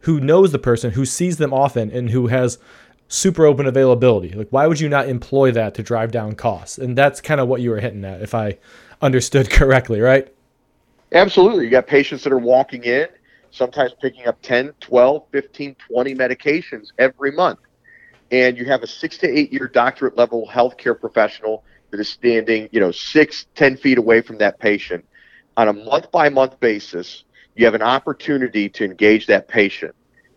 who 0.00 0.20
knows 0.20 0.52
the 0.52 0.58
person, 0.58 0.92
who 0.92 1.04
sees 1.04 1.36
them 1.36 1.52
often, 1.52 1.90
and 1.90 2.10
who 2.10 2.26
has 2.26 2.58
super 3.12 3.44
open 3.44 3.66
availability. 3.66 4.30
Like, 4.30 4.48
why 4.48 4.66
would 4.66 4.80
you 4.80 4.88
not 4.88 5.06
employ 5.06 5.52
that 5.52 5.74
to 5.74 5.82
drive 5.82 6.10
down 6.12 6.34
costs? 6.34 6.78
And 6.78 6.96
that's 6.96 7.20
kind 7.20 7.40
of 7.40 7.48
what 7.48 7.60
you 7.60 7.70
were 7.70 7.78
hitting 7.78 8.04
at, 8.04 8.22
if 8.22 8.34
I 8.34 8.58
understood 9.02 9.50
correctly, 9.50 10.00
right? 10.00 10.32
Absolutely. 11.12 11.64
You 11.64 11.70
got 11.70 11.86
patients 11.86 12.24
that 12.24 12.32
are 12.32 12.38
walking 12.38 12.84
in, 12.84 13.06
sometimes 13.50 13.92
picking 14.00 14.26
up 14.26 14.40
10, 14.40 14.72
12, 14.80 15.24
15, 15.30 15.76
20 15.88 16.14
medications 16.14 16.88
every 16.98 17.32
month. 17.32 17.58
And 18.30 18.56
you 18.56 18.64
have 18.64 18.82
a 18.82 18.86
six 18.86 19.18
to 19.18 19.28
eight 19.28 19.52
year 19.52 19.68
doctorate 19.68 20.16
level 20.16 20.48
healthcare 20.50 20.98
professional 20.98 21.64
that 21.90 22.00
is 22.00 22.08
standing, 22.08 22.70
you 22.72 22.80
know, 22.80 22.90
six, 22.90 23.44
ten 23.54 23.76
feet 23.76 23.98
away 23.98 24.22
from 24.22 24.38
that 24.38 24.58
patient 24.58 25.04
on 25.58 25.68
a 25.68 25.74
month 25.74 26.10
by 26.10 26.30
month 26.30 26.58
basis. 26.58 27.24
You 27.56 27.66
have 27.66 27.74
an 27.74 27.82
opportunity 27.82 28.70
to 28.70 28.86
engage 28.86 29.26
that 29.26 29.48
patient. 29.48 29.94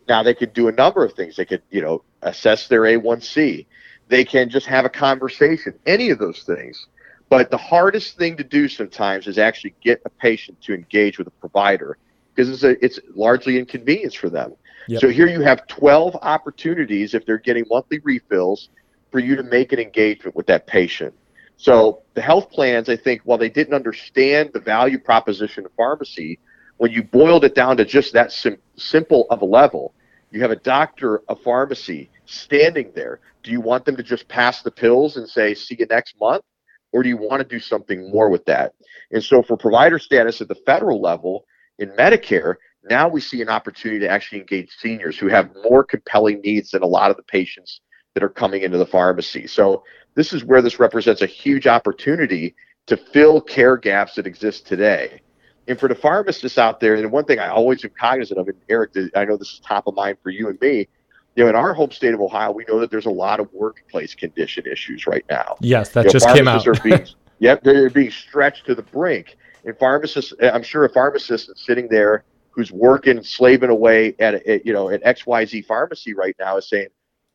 Now 0.09 0.23
they 0.23 0.33
could 0.33 0.51
do 0.51 0.67
a 0.67 0.73
number 0.73 1.05
of 1.05 1.13
things. 1.13 1.37
They 1.37 1.45
could, 1.45 1.61
you 1.71 1.81
know, 1.81 2.03
assess 2.25 2.67
their 2.67 2.81
A1C. 2.81 3.65
They 4.07 4.25
can 4.25 4.49
just 4.49 4.65
have 4.67 4.85
a 4.85 4.89
conversation, 4.89 5.73
any 5.85 6.09
of 6.09 6.19
those 6.19 6.43
things. 6.43 6.87
But 7.29 7.49
the 7.49 7.57
hardest 7.57 8.17
thing 8.17 8.37
to 8.37 8.43
do 8.43 8.67
sometimes 8.67 9.27
is 9.27 9.37
actually 9.37 9.73
get 9.81 10.01
a 10.05 10.09
patient 10.09 10.61
to 10.63 10.73
engage 10.73 11.17
with 11.17 11.27
a 11.27 11.31
provider 11.31 11.97
because 12.33 12.49
it's, 12.49 12.63
a, 12.63 12.85
it's 12.85 12.99
largely 13.15 13.57
inconvenience 13.57 14.13
for 14.13 14.29
them. 14.29 14.53
Yep. 14.87 15.01
So 15.01 15.09
here 15.09 15.27
you 15.27 15.41
have 15.41 15.65
12 15.67 16.17
opportunities 16.21 17.13
if 17.13 17.25
they're 17.25 17.39
getting 17.39 17.65
monthly 17.69 17.99
refills 18.03 18.69
for 19.11 19.19
you 19.19 19.35
to 19.35 19.43
make 19.43 19.71
an 19.71 19.79
engagement 19.79 20.35
with 20.35 20.45
that 20.47 20.67
patient. 20.67 21.13
So 21.57 22.01
the 22.13 22.21
health 22.21 22.51
plans, 22.51 22.89
I 22.89 22.97
think, 22.97 23.21
while 23.23 23.37
they 23.37 23.49
didn't 23.49 23.73
understand 23.73 24.51
the 24.53 24.59
value 24.59 24.99
proposition 24.99 25.65
of 25.65 25.71
pharmacy, 25.77 26.37
when 26.77 26.91
you 26.91 27.01
boiled 27.01 27.45
it 27.45 27.55
down 27.55 27.77
to 27.77 27.85
just 27.85 28.13
that 28.13 28.31
sim- 28.31 28.57
simple 28.75 29.25
of 29.29 29.41
a 29.41 29.45
level, 29.45 29.93
you 30.35 30.41
have 30.41 30.51
a 30.51 30.57
doctor, 30.57 31.21
a 31.29 31.35
pharmacy 31.35 32.09
standing 32.25 32.91
there. 32.93 33.21
Do 33.41 33.51
you 33.51 33.61
want 33.61 33.85
them 33.85 33.95
to 33.95 34.03
just 34.03 34.27
pass 34.27 34.61
the 34.61 34.71
pills 34.71 35.17
and 35.17 35.27
say, 35.27 35.53
see 35.53 35.77
you 35.79 35.85
next 35.89 36.15
month? 36.19 36.43
Or 36.91 37.03
do 37.03 37.09
you 37.09 37.17
want 37.17 37.41
to 37.41 37.47
do 37.47 37.59
something 37.59 38.11
more 38.11 38.29
with 38.29 38.45
that? 38.45 38.73
And 39.11 39.23
so 39.23 39.41
for 39.41 39.57
provider 39.57 39.97
status 39.97 40.41
at 40.41 40.47
the 40.47 40.55
federal 40.65 41.01
level 41.01 41.45
in 41.79 41.89
Medicare, 41.91 42.55
now 42.89 43.07
we 43.07 43.21
see 43.21 43.41
an 43.41 43.49
opportunity 43.49 43.99
to 44.01 44.09
actually 44.09 44.39
engage 44.39 44.69
seniors 44.79 45.17
who 45.17 45.27
have 45.27 45.49
more 45.69 45.83
compelling 45.83 46.41
needs 46.41 46.71
than 46.71 46.83
a 46.83 46.87
lot 46.87 47.11
of 47.11 47.17
the 47.17 47.23
patients 47.23 47.81
that 48.13 48.23
are 48.23 48.29
coming 48.29 48.61
into 48.61 48.77
the 48.77 48.85
pharmacy. 48.85 49.47
So 49.47 49.83
this 50.15 50.33
is 50.33 50.43
where 50.43 50.61
this 50.61 50.79
represents 50.79 51.21
a 51.21 51.27
huge 51.27 51.67
opportunity 51.67 52.55
to 52.87 52.97
fill 52.97 53.41
care 53.41 53.77
gaps 53.77 54.15
that 54.15 54.27
exist 54.27 54.67
today. 54.67 55.21
And 55.67 55.79
for 55.79 55.89
the 55.89 55.95
pharmacists 55.95 56.57
out 56.57 56.79
there, 56.79 56.95
and 56.95 57.11
one 57.11 57.25
thing 57.25 57.39
I 57.39 57.49
always 57.49 57.83
am 57.83 57.91
cognizant 57.99 58.39
of, 58.39 58.47
and 58.47 58.57
Eric, 58.69 58.91
I 59.15 59.25
know 59.25 59.35
this 59.35 59.53
is 59.53 59.59
top 59.59 59.87
of 59.87 59.95
mind 59.95 60.17
for 60.21 60.29
you 60.29 60.49
and 60.49 60.59
me, 60.61 60.87
you 61.35 61.43
know, 61.43 61.49
in 61.49 61.55
our 61.55 61.73
home 61.73 61.91
state 61.91 62.13
of 62.13 62.21
Ohio, 62.21 62.51
we 62.51 62.65
know 62.65 62.79
that 62.79 62.91
there's 62.91 63.07
a 63.07 63.11
lot 63.11 63.39
of 63.39 63.51
workplace 63.51 64.15
condition 64.15 64.65
issues 64.71 65.05
right 65.05 65.25
now. 65.29 65.57
Yes, 65.59 65.89
that 65.89 66.05
you 66.05 66.07
know, 66.07 66.11
just 66.11 66.29
came 66.29 66.47
out. 66.47 66.65
are 66.65 66.73
being, 66.81 67.05
yep, 67.39 67.63
they're 67.63 67.89
being 67.89 68.11
stretched 68.11 68.65
to 68.67 68.75
the 68.75 68.83
brink. 68.83 69.37
And 69.65 69.77
pharmacists, 69.77 70.33
eh, 70.39 70.49
I'm 70.49 70.63
sure 70.63 70.85
a 70.85 70.89
pharmacist 70.89 71.49
is 71.49 71.59
sitting 71.59 71.87
there 71.89 72.23
who's 72.51 72.71
working, 72.71 73.21
slaving 73.21 73.69
away 73.69 74.15
at, 74.19 74.35
at 74.47 74.65
you 74.65 74.71
know, 74.71 74.89
an 74.89 75.01
XYZ 75.01 75.65
pharmacy 75.65 76.13
right 76.13 76.35
now 76.39 76.57
is 76.57 76.69
saying, 76.69 76.87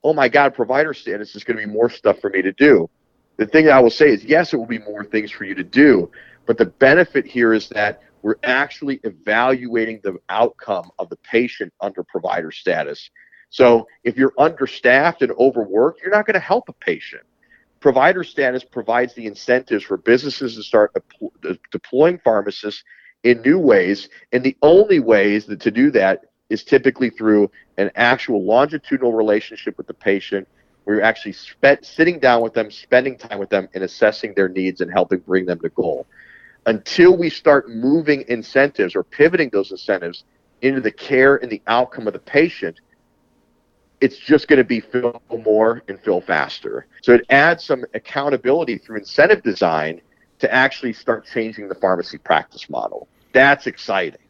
oh 0.02 0.14
my 0.14 0.28
God, 0.28 0.54
provider 0.54 0.94
status 0.94 1.36
is 1.36 1.44
going 1.44 1.58
to 1.58 1.66
be 1.66 1.70
more 1.70 1.90
stuff 1.90 2.20
for 2.20 2.30
me 2.30 2.40
to 2.40 2.52
do. 2.52 2.88
The 3.36 3.46
thing 3.46 3.68
I 3.68 3.80
will 3.80 3.90
say 3.90 4.08
is, 4.08 4.24
yes, 4.24 4.54
it 4.54 4.56
will 4.56 4.66
be 4.66 4.78
more 4.78 5.04
things 5.04 5.30
for 5.30 5.44
you 5.44 5.54
to 5.54 5.64
do, 5.64 6.10
but 6.46 6.56
the 6.56 6.66
benefit 6.66 7.26
here 7.26 7.52
is 7.52 7.68
that 7.70 8.00
we're 8.22 8.36
actually 8.44 9.00
evaluating 9.04 10.00
the 10.02 10.16
outcome 10.28 10.90
of 10.98 11.08
the 11.08 11.16
patient 11.16 11.72
under 11.80 12.02
provider 12.02 12.50
status. 12.50 13.10
So 13.48 13.86
if 14.04 14.16
you're 14.16 14.34
understaffed 14.38 15.22
and 15.22 15.32
overworked, 15.32 16.00
you're 16.02 16.12
not 16.12 16.26
going 16.26 16.34
to 16.34 16.40
help 16.40 16.68
a 16.68 16.72
patient. 16.72 17.22
Provider 17.80 18.22
status 18.22 18.62
provides 18.62 19.14
the 19.14 19.26
incentives 19.26 19.84
for 19.84 19.96
businesses 19.96 20.54
to 20.56 20.62
start 20.62 20.92
deploying 21.72 22.20
pharmacists 22.22 22.84
in 23.24 23.40
new 23.42 23.58
ways, 23.58 24.08
and 24.32 24.44
the 24.44 24.56
only 24.62 25.00
ways 25.00 25.46
that 25.46 25.60
to 25.60 25.70
do 25.70 25.90
that 25.90 26.24
is 26.48 26.62
typically 26.62 27.10
through 27.10 27.50
an 27.78 27.90
actual 27.94 28.44
longitudinal 28.44 29.12
relationship 29.12 29.76
with 29.78 29.86
the 29.86 29.94
patient 29.94 30.46
where 30.84 30.96
you're 30.96 31.04
actually 31.04 31.34
sitting 31.82 32.18
down 32.18 32.42
with 32.42 32.54
them, 32.54 32.70
spending 32.70 33.16
time 33.16 33.38
with 33.38 33.50
them, 33.50 33.68
and 33.74 33.84
assessing 33.84 34.34
their 34.34 34.48
needs 34.48 34.80
and 34.80 34.90
helping 34.90 35.18
bring 35.20 35.46
them 35.46 35.58
to 35.60 35.68
goal. 35.70 36.06
Until 36.66 37.16
we 37.16 37.30
start 37.30 37.70
moving 37.70 38.24
incentives 38.28 38.94
or 38.94 39.02
pivoting 39.02 39.50
those 39.50 39.70
incentives 39.70 40.24
into 40.62 40.80
the 40.80 40.90
care 40.90 41.36
and 41.36 41.50
the 41.50 41.62
outcome 41.66 42.06
of 42.06 42.12
the 42.12 42.18
patient, 42.18 42.80
it's 44.00 44.16
just 44.16 44.48
going 44.48 44.58
to 44.58 44.64
be 44.64 44.80
fill 44.80 45.22
more 45.44 45.82
and 45.88 46.00
fill 46.00 46.20
faster. 46.20 46.86
So 47.02 47.14
it 47.14 47.24
adds 47.30 47.64
some 47.64 47.84
accountability 47.94 48.78
through 48.78 48.98
incentive 48.98 49.42
design 49.42 50.00
to 50.38 50.52
actually 50.52 50.92
start 50.92 51.26
changing 51.26 51.68
the 51.68 51.74
pharmacy 51.74 52.18
practice 52.18 52.68
model. 52.70 53.08
That's 53.32 53.66
exciting. 53.66 54.20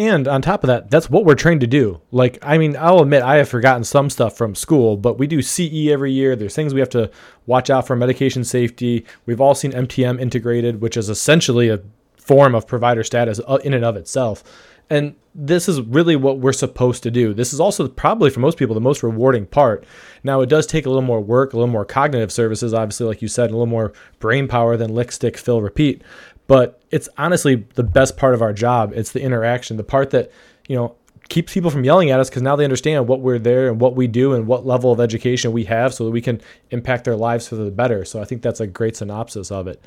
And 0.00 0.26
on 0.26 0.40
top 0.40 0.64
of 0.64 0.68
that, 0.68 0.90
that's 0.90 1.10
what 1.10 1.26
we're 1.26 1.34
trained 1.34 1.60
to 1.60 1.66
do. 1.66 2.00
Like, 2.10 2.38
I 2.40 2.56
mean, 2.56 2.74
I'll 2.74 3.00
admit 3.00 3.22
I 3.22 3.36
have 3.36 3.50
forgotten 3.50 3.84
some 3.84 4.08
stuff 4.08 4.34
from 4.34 4.54
school, 4.54 4.96
but 4.96 5.18
we 5.18 5.26
do 5.26 5.42
CE 5.42 5.88
every 5.88 6.10
year. 6.10 6.34
There's 6.34 6.54
things 6.54 6.72
we 6.72 6.80
have 6.80 6.88
to 6.90 7.10
watch 7.44 7.68
out 7.68 7.86
for 7.86 7.94
medication 7.94 8.42
safety. 8.42 9.04
We've 9.26 9.42
all 9.42 9.54
seen 9.54 9.72
MTM 9.72 10.18
integrated, 10.18 10.80
which 10.80 10.96
is 10.96 11.10
essentially 11.10 11.68
a 11.68 11.82
form 12.16 12.54
of 12.54 12.66
provider 12.66 13.04
status 13.04 13.42
uh, 13.46 13.58
in 13.62 13.74
and 13.74 13.84
of 13.84 13.94
itself. 13.94 14.42
And 14.88 15.16
this 15.34 15.68
is 15.68 15.82
really 15.82 16.16
what 16.16 16.38
we're 16.38 16.54
supposed 16.54 17.02
to 17.02 17.10
do. 17.10 17.34
This 17.34 17.52
is 17.52 17.60
also 17.60 17.86
probably 17.86 18.30
for 18.30 18.40
most 18.40 18.56
people 18.56 18.74
the 18.74 18.80
most 18.80 19.02
rewarding 19.02 19.44
part. 19.44 19.84
Now, 20.24 20.40
it 20.40 20.48
does 20.48 20.66
take 20.66 20.86
a 20.86 20.88
little 20.88 21.02
more 21.02 21.20
work, 21.20 21.52
a 21.52 21.56
little 21.56 21.70
more 21.70 21.84
cognitive 21.84 22.32
services, 22.32 22.72
obviously, 22.72 23.04
like 23.04 23.20
you 23.20 23.28
said, 23.28 23.50
a 23.50 23.52
little 23.52 23.66
more 23.66 23.92
brain 24.18 24.48
power 24.48 24.78
than 24.78 24.94
lick, 24.94 25.12
stick, 25.12 25.36
fill, 25.36 25.60
repeat 25.60 26.02
but 26.50 26.82
it's 26.90 27.08
honestly 27.16 27.64
the 27.76 27.82
best 27.84 28.16
part 28.16 28.34
of 28.34 28.42
our 28.42 28.52
job. 28.52 28.92
It's 28.92 29.12
the 29.12 29.22
interaction, 29.22 29.76
the 29.76 29.84
part 29.84 30.10
that, 30.10 30.32
you 30.66 30.74
know, 30.74 30.96
keeps 31.28 31.54
people 31.54 31.70
from 31.70 31.84
yelling 31.84 32.10
at 32.10 32.18
us 32.18 32.28
because 32.28 32.42
now 32.42 32.56
they 32.56 32.64
understand 32.64 33.06
what 33.06 33.20
we're 33.20 33.38
there 33.38 33.68
and 33.68 33.80
what 33.80 33.94
we 33.94 34.08
do 34.08 34.32
and 34.32 34.48
what 34.48 34.66
level 34.66 34.90
of 34.90 34.98
education 34.98 35.52
we 35.52 35.62
have 35.66 35.94
so 35.94 36.04
that 36.04 36.10
we 36.10 36.20
can 36.20 36.40
impact 36.72 37.04
their 37.04 37.14
lives 37.14 37.46
for 37.46 37.54
the 37.54 37.70
better. 37.70 38.04
So 38.04 38.20
I 38.20 38.24
think 38.24 38.42
that's 38.42 38.58
a 38.58 38.66
great 38.66 38.96
synopsis 38.96 39.52
of 39.52 39.68
it. 39.68 39.80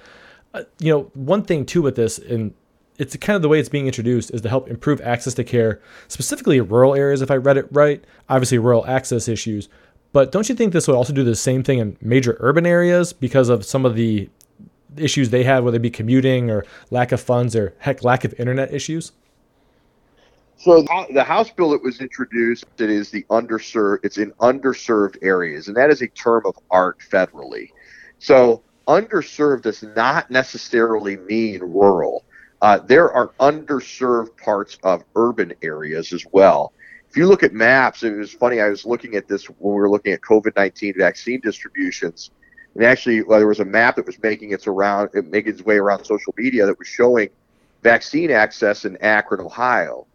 Uh, 0.53 0.63
you 0.79 0.89
know, 0.89 1.12
one 1.15 1.43
thing 1.43 1.65
too 1.65 1.82
with 1.82 1.98
this, 1.98 2.17
and 2.17 2.53
it's 2.98 3.13
kind 3.17 3.36
of 3.36 3.41
the 3.41 3.50
way 3.50 3.60
it's 3.60 3.67
being 3.67 3.88
introduced, 3.88 4.32
is 4.32 4.39
to 4.39 4.48
help 4.48 4.70
improve 4.70 5.01
access 5.01 5.34
to 5.34 5.43
care, 5.43 5.82
specifically 6.08 6.62
rural 6.62 6.96
areas, 6.96 7.22
if 7.22 7.29
I 7.29 7.36
read 7.36 7.58
it 7.58 7.67
right. 7.72 8.01
Obviously, 8.29 8.58
rural 8.58 8.88
access 8.88 9.27
issues. 9.27 9.67
But 10.13 10.32
don't 10.32 10.48
you 10.48 10.55
think 10.55 10.72
this 10.72 10.88
would 10.88 10.96
also 10.96 11.12
do 11.12 11.25
the 11.25 11.36
same 11.36 11.62
thing 11.62 11.79
in 11.79 11.98
major 12.00 12.38
urban 12.39 12.65
areas 12.65 13.12
because 13.12 13.50
of 13.50 13.65
some 13.65 13.84
of 13.86 13.96
the 13.96 14.29
issues 14.97 15.29
they 15.29 15.43
have, 15.43 15.63
whether 15.63 15.77
it 15.77 15.81
be 15.81 15.89
commuting 15.89 16.50
or 16.50 16.65
lack 16.91 17.12
of 17.12 17.21
funds 17.21 17.55
or 17.55 17.73
heck, 17.79 18.03
lack 18.03 18.23
of 18.23 18.33
internet 18.39 18.73
issues? 18.73 19.12
So 20.57 20.85
the 21.12 21.23
House 21.23 21.50
bill 21.50 21.71
that 21.71 21.83
was 21.83 22.00
introduced, 22.00 22.65
it 22.77 22.89
is 22.89 23.12
the 23.12 23.23
underserved. 23.29 24.00
It's 24.03 24.17
in 24.17 24.31
underserved 24.33 25.17
areas, 25.21 25.67
and 25.67 25.75
that 25.75 25.89
is 25.89 26.01
a 26.01 26.07
term 26.07 26.43
of 26.45 26.57
art 26.71 27.00
federally. 27.00 27.71
So 28.19 28.63
underserved 28.88 29.63
does 29.63 29.83
not 29.83 30.31
necessarily 30.31 31.17
mean 31.17 31.59
rural. 31.59 32.23
Uh, 32.62 32.77
there 32.77 33.12
are 33.12 33.29
underserved 33.41 34.38
parts 34.38 34.77
of 34.83 35.03
urban 35.15 35.53
areas 35.62 36.13
as 36.13 36.25
well. 36.31 36.71
If 37.09 37.17
you 37.17 37.27
look 37.27 37.43
at 37.43 37.53
maps, 37.53 38.03
it 38.03 38.15
was 38.15 38.31
funny. 38.31 38.62
I 38.62 38.69
was 38.69 38.85
looking 38.85 39.15
at 39.15 39.27
this 39.27 39.50
when 39.50 39.73
we 39.73 39.81
were 39.81 39.89
looking 39.89 40.13
at 40.13 40.21
COVID 40.21 40.55
nineteen 40.55 40.93
vaccine 40.97 41.41
distributions 41.41 42.31
and 42.75 42.84
actually, 42.84 43.22
well, 43.22 43.39
there 43.39 43.48
was 43.48 43.60
a 43.60 43.65
map 43.65 43.98
that 43.98 44.06
was 44.06 44.22
making 44.22 44.51
its 44.51 44.65
around, 44.68 45.10
making 45.13 45.53
its 45.53 45.63
way 45.63 45.77
around 45.77 46.06
social 46.06 46.34
media 46.38 46.65
that 46.65 46.77
was 46.80 46.88
showing 46.88 47.30
vaccine 47.84 48.32
access 48.32 48.86
in 48.86 48.98
Akron, 48.98 49.42
Ohio. 49.42 50.08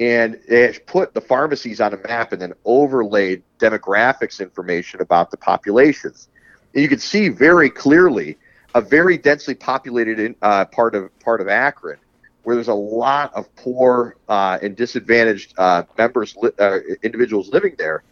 And 0.00 0.40
it 0.48 0.86
put 0.86 1.14
the 1.14 1.20
pharmacies 1.20 1.80
on 1.80 1.92
a 1.92 1.98
map 1.98 2.32
and 2.32 2.40
then 2.40 2.54
overlaid 2.64 3.42
demographics 3.58 4.40
information 4.40 5.00
about 5.02 5.30
the 5.30 5.36
populations. 5.36 6.28
And 6.74 6.82
you 6.82 6.88
could 6.88 7.02
see 7.02 7.28
very 7.28 7.68
clearly 7.68 8.38
a 8.74 8.80
very 8.80 9.18
densely 9.18 9.54
populated 9.54 10.34
uh, 10.42 10.64
part 10.66 10.94
of 10.94 11.16
part 11.20 11.40
of 11.40 11.48
Akron, 11.48 11.98
where 12.44 12.56
there's 12.56 12.68
a 12.68 12.74
lot 12.74 13.32
of 13.34 13.54
poor 13.56 14.16
uh, 14.28 14.58
and 14.62 14.74
disadvantaged 14.74 15.52
uh, 15.58 15.82
members, 15.98 16.34
li- 16.36 16.50
uh, 16.58 16.78
individuals 17.02 17.50
living 17.52 17.74
there 17.78 18.02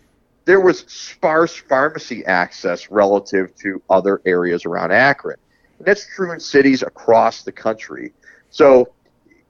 there 0.49 0.61
was 0.61 0.79
sparse 0.87 1.55
pharmacy 1.55 2.25
access 2.25 2.91
relative 2.91 3.55
to 3.57 3.83
other 3.91 4.23
areas 4.25 4.65
around 4.65 4.93
Akron. 4.93 5.37
And 5.77 5.87
that's 5.87 6.07
true 6.07 6.33
in 6.33 6.41
cities 6.41 6.81
across 6.81 7.43
the 7.43 7.53
country. 7.53 8.15
So 8.49 8.95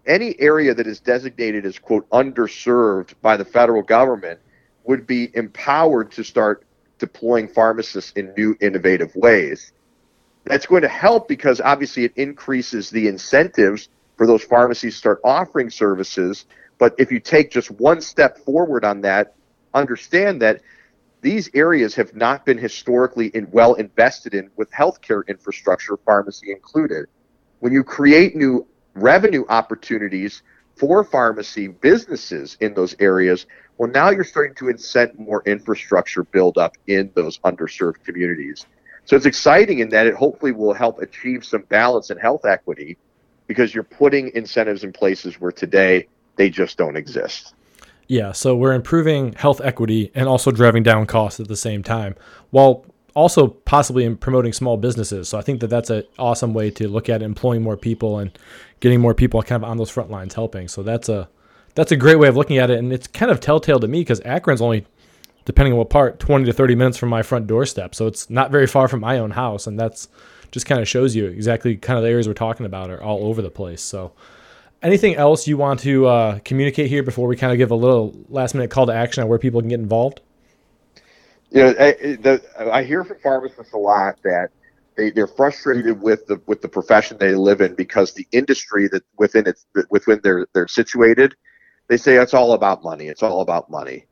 any 0.06 0.34
area 0.40 0.74
that 0.74 0.88
is 0.88 0.98
designated 0.98 1.64
as 1.64 1.78
quote 1.78 2.10
underserved 2.10 3.14
by 3.22 3.36
the 3.36 3.44
federal 3.44 3.80
government 3.80 4.40
would 4.86 5.06
be 5.06 5.30
empowered 5.36 6.10
to 6.10 6.24
start 6.24 6.64
deploying 6.98 7.46
pharmacists 7.46 8.10
in 8.16 8.34
new 8.36 8.56
innovative 8.60 9.14
ways. 9.14 9.70
That's 10.46 10.66
going 10.66 10.82
to 10.82 10.88
help 10.88 11.28
because 11.28 11.60
obviously 11.60 12.06
it 12.06 12.12
increases 12.16 12.90
the 12.90 13.06
incentives 13.06 13.88
for 14.16 14.26
those 14.26 14.42
pharmacies 14.42 14.94
to 14.94 14.98
start 14.98 15.20
offering 15.22 15.70
services. 15.70 16.46
But 16.76 16.96
if 16.98 17.12
you 17.12 17.20
take 17.20 17.52
just 17.52 17.70
one 17.70 18.00
step 18.00 18.38
forward 18.38 18.84
on 18.84 19.00
that, 19.02 19.36
understand 19.74 20.42
that 20.42 20.60
these 21.20 21.50
areas 21.54 21.94
have 21.94 22.14
not 22.14 22.44
been 22.44 22.58
historically 22.58 23.32
well 23.50 23.74
invested 23.74 24.34
in 24.34 24.50
with 24.56 24.70
healthcare 24.70 25.26
infrastructure, 25.26 25.96
pharmacy 25.96 26.52
included. 26.52 27.06
When 27.60 27.72
you 27.72 27.82
create 27.82 28.36
new 28.36 28.66
revenue 28.94 29.44
opportunities 29.48 30.42
for 30.76 31.02
pharmacy 31.02 31.68
businesses 31.68 32.56
in 32.60 32.74
those 32.74 32.94
areas, 33.00 33.46
well, 33.78 33.90
now 33.90 34.10
you're 34.10 34.24
starting 34.24 34.54
to 34.56 34.66
incent 34.66 35.18
more 35.18 35.42
infrastructure 35.44 36.22
build 36.22 36.56
up 36.56 36.76
in 36.86 37.10
those 37.14 37.38
underserved 37.38 38.04
communities. 38.04 38.66
So 39.04 39.16
it's 39.16 39.26
exciting 39.26 39.80
in 39.80 39.88
that 39.90 40.06
it 40.06 40.14
hopefully 40.14 40.52
will 40.52 40.74
help 40.74 41.00
achieve 41.00 41.44
some 41.44 41.62
balance 41.62 42.10
and 42.10 42.20
health 42.20 42.44
equity 42.44 42.96
because 43.46 43.74
you're 43.74 43.82
putting 43.82 44.30
incentives 44.34 44.84
in 44.84 44.92
places 44.92 45.40
where 45.40 45.50
today 45.50 46.06
they 46.36 46.50
just 46.50 46.76
don't 46.76 46.96
exist. 46.96 47.54
Yeah, 48.08 48.32
so 48.32 48.56
we're 48.56 48.72
improving 48.72 49.34
health 49.34 49.60
equity 49.62 50.10
and 50.14 50.26
also 50.26 50.50
driving 50.50 50.82
down 50.82 51.06
costs 51.06 51.40
at 51.40 51.48
the 51.48 51.56
same 51.56 51.82
time 51.82 52.16
while 52.50 52.86
also 53.14 53.48
possibly 53.48 54.12
promoting 54.14 54.52
small 54.52 54.78
businesses. 54.78 55.28
So 55.28 55.38
I 55.38 55.42
think 55.42 55.60
that 55.60 55.68
that's 55.68 55.90
an 55.90 56.04
awesome 56.18 56.54
way 56.54 56.70
to 56.70 56.88
look 56.88 57.08
at 57.08 57.22
employing 57.22 57.62
more 57.62 57.76
people 57.76 58.18
and 58.18 58.36
getting 58.80 59.00
more 59.00 59.12
people 59.12 59.42
kind 59.42 59.62
of 59.62 59.68
on 59.68 59.76
those 59.76 59.90
front 59.90 60.10
lines 60.10 60.34
helping. 60.34 60.68
So 60.68 60.82
that's 60.82 61.08
a 61.08 61.28
that's 61.74 61.92
a 61.92 61.96
great 61.96 62.18
way 62.18 62.28
of 62.28 62.36
looking 62.36 62.58
at 62.58 62.70
it, 62.70 62.78
and 62.78 62.92
it's 62.92 63.06
kind 63.06 63.30
of 63.30 63.38
telltale 63.40 63.78
to 63.78 63.86
me 63.86 64.00
because 64.00 64.20
Akron's 64.20 64.60
only, 64.60 64.84
depending 65.44 65.74
on 65.74 65.78
what 65.78 65.90
part, 65.90 66.18
20 66.18 66.44
to 66.46 66.52
30 66.52 66.74
minutes 66.74 66.96
from 66.96 67.08
my 67.08 67.22
front 67.22 67.46
doorstep. 67.46 67.94
So 67.94 68.08
it's 68.08 68.28
not 68.28 68.50
very 68.50 68.66
far 68.66 68.88
from 68.88 69.00
my 69.00 69.18
own 69.18 69.30
house, 69.30 69.66
and 69.68 69.78
that's 69.78 70.08
just 70.50 70.66
kind 70.66 70.80
of 70.80 70.88
shows 70.88 71.14
you 71.14 71.26
exactly 71.26 71.76
kind 71.76 71.96
of 71.96 72.02
the 72.02 72.10
areas 72.10 72.26
we're 72.26 72.34
talking 72.34 72.66
about 72.66 72.90
are 72.90 73.00
all 73.00 73.24
over 73.24 73.42
the 73.42 73.50
place. 73.50 73.80
So 73.82 74.12
anything 74.82 75.16
else 75.16 75.46
you 75.46 75.56
want 75.56 75.80
to 75.80 76.06
uh, 76.06 76.38
communicate 76.44 76.88
here 76.88 77.02
before 77.02 77.28
we 77.28 77.36
kind 77.36 77.52
of 77.52 77.58
give 77.58 77.70
a 77.70 77.76
little 77.76 78.14
last 78.28 78.54
minute 78.54 78.70
call 78.70 78.86
to 78.86 78.92
action 78.92 79.22
on 79.22 79.28
where 79.28 79.38
people 79.38 79.60
can 79.60 79.68
get 79.68 79.80
involved? 79.80 80.20
You 81.50 81.62
know, 81.62 81.68
I, 81.70 81.92
the, 81.92 82.42
I 82.72 82.82
hear 82.82 83.04
from 83.04 83.18
pharmacists 83.20 83.72
a 83.72 83.78
lot 83.78 84.18
that 84.22 84.50
they, 84.96 85.10
they're 85.10 85.26
frustrated 85.26 86.02
with 86.02 86.26
the 86.26 86.40
with 86.46 86.60
the 86.60 86.68
profession 86.68 87.16
they 87.18 87.34
live 87.34 87.60
in 87.60 87.74
because 87.74 88.12
the 88.12 88.26
industry 88.32 88.88
that 88.88 89.02
within 89.16 89.46
it 89.46 89.58
within 89.90 90.20
they're 90.22 90.46
they're 90.52 90.68
situated, 90.68 91.34
they 91.86 91.96
say 91.96 92.16
it's 92.16 92.34
all 92.34 92.52
about 92.52 92.82
money. 92.82 93.06
It's 93.06 93.22
all 93.22 93.40
about 93.40 93.70
money. 93.70 94.06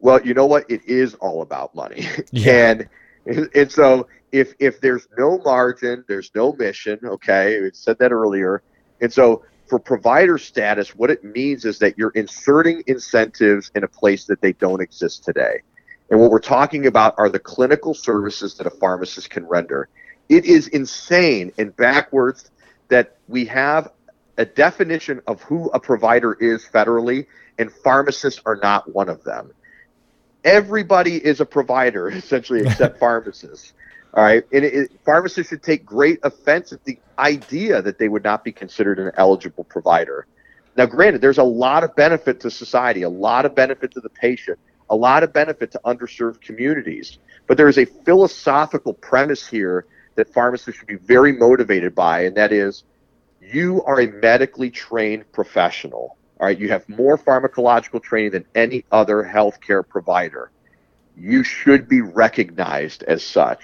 Well, 0.00 0.20
you 0.26 0.34
know 0.34 0.46
what? 0.46 0.68
It 0.68 0.84
is 0.84 1.14
all 1.14 1.42
about 1.42 1.74
money. 1.74 2.06
Yeah. 2.32 2.70
and 3.24 3.48
and 3.54 3.70
so 3.70 4.08
if 4.32 4.54
if 4.58 4.80
there's 4.80 5.06
no 5.16 5.38
margin, 5.38 6.04
there's 6.08 6.30
no 6.34 6.52
mission. 6.54 6.98
Okay, 7.02 7.60
we 7.60 7.70
said 7.72 7.98
that 8.00 8.12
earlier. 8.12 8.62
And 9.00 9.12
so 9.12 9.44
for 9.72 9.78
provider 9.78 10.36
status, 10.36 10.94
what 10.94 11.10
it 11.10 11.24
means 11.24 11.64
is 11.64 11.78
that 11.78 11.96
you're 11.96 12.10
inserting 12.10 12.82
incentives 12.88 13.70
in 13.74 13.84
a 13.84 13.88
place 13.88 14.26
that 14.26 14.38
they 14.42 14.52
don't 14.52 14.82
exist 14.82 15.24
today. 15.24 15.62
And 16.10 16.20
what 16.20 16.30
we're 16.30 16.40
talking 16.40 16.86
about 16.86 17.14
are 17.16 17.30
the 17.30 17.38
clinical 17.38 17.94
services 17.94 18.54
that 18.56 18.66
a 18.66 18.70
pharmacist 18.70 19.30
can 19.30 19.46
render. 19.46 19.88
It 20.28 20.44
is 20.44 20.68
insane 20.68 21.52
and 21.56 21.74
backwards 21.74 22.50
that 22.88 23.16
we 23.28 23.46
have 23.46 23.90
a 24.36 24.44
definition 24.44 25.22
of 25.26 25.40
who 25.40 25.70
a 25.70 25.80
provider 25.80 26.34
is 26.34 26.66
federally, 26.66 27.26
and 27.58 27.72
pharmacists 27.72 28.42
are 28.44 28.56
not 28.56 28.94
one 28.94 29.08
of 29.08 29.24
them. 29.24 29.52
Everybody 30.44 31.16
is 31.16 31.40
a 31.40 31.46
provider, 31.46 32.10
essentially, 32.14 32.60
except 32.60 32.98
pharmacists. 33.00 33.72
All 34.14 34.22
right, 34.22 34.44
and 34.52 34.64
it, 34.64 34.74
it, 34.74 35.00
pharmacists 35.04 35.48
should 35.48 35.62
take 35.62 35.86
great 35.86 36.18
offense 36.22 36.72
at 36.72 36.84
the 36.84 36.98
idea 37.18 37.80
that 37.80 37.98
they 37.98 38.08
would 38.08 38.22
not 38.22 38.44
be 38.44 38.52
considered 38.52 38.98
an 38.98 39.10
eligible 39.16 39.64
provider. 39.64 40.26
Now, 40.76 40.86
granted, 40.86 41.22
there's 41.22 41.38
a 41.38 41.42
lot 41.42 41.82
of 41.82 41.94
benefit 41.96 42.40
to 42.40 42.50
society, 42.50 43.02
a 43.02 43.08
lot 43.08 43.46
of 43.46 43.54
benefit 43.54 43.92
to 43.92 44.00
the 44.00 44.10
patient, 44.10 44.58
a 44.90 44.96
lot 44.96 45.22
of 45.22 45.32
benefit 45.32 45.70
to 45.72 45.80
underserved 45.86 46.42
communities, 46.42 47.18
but 47.46 47.56
there 47.56 47.68
is 47.68 47.78
a 47.78 47.86
philosophical 47.86 48.92
premise 48.92 49.46
here 49.46 49.86
that 50.14 50.32
pharmacists 50.32 50.78
should 50.78 50.88
be 50.88 50.96
very 50.96 51.32
motivated 51.32 51.94
by, 51.94 52.24
and 52.24 52.36
that 52.36 52.52
is 52.52 52.84
you 53.40 53.82
are 53.84 54.00
a 54.00 54.06
medically 54.06 54.70
trained 54.70 55.30
professional. 55.32 56.16
All 56.38 56.46
right, 56.46 56.58
you 56.58 56.68
have 56.68 56.86
more 56.88 57.16
pharmacological 57.16 58.02
training 58.02 58.32
than 58.32 58.44
any 58.54 58.84
other 58.92 59.22
healthcare 59.22 59.86
provider. 59.86 60.50
You 61.16 61.44
should 61.44 61.88
be 61.88 62.00
recognized 62.00 63.02
as 63.04 63.24
such. 63.24 63.62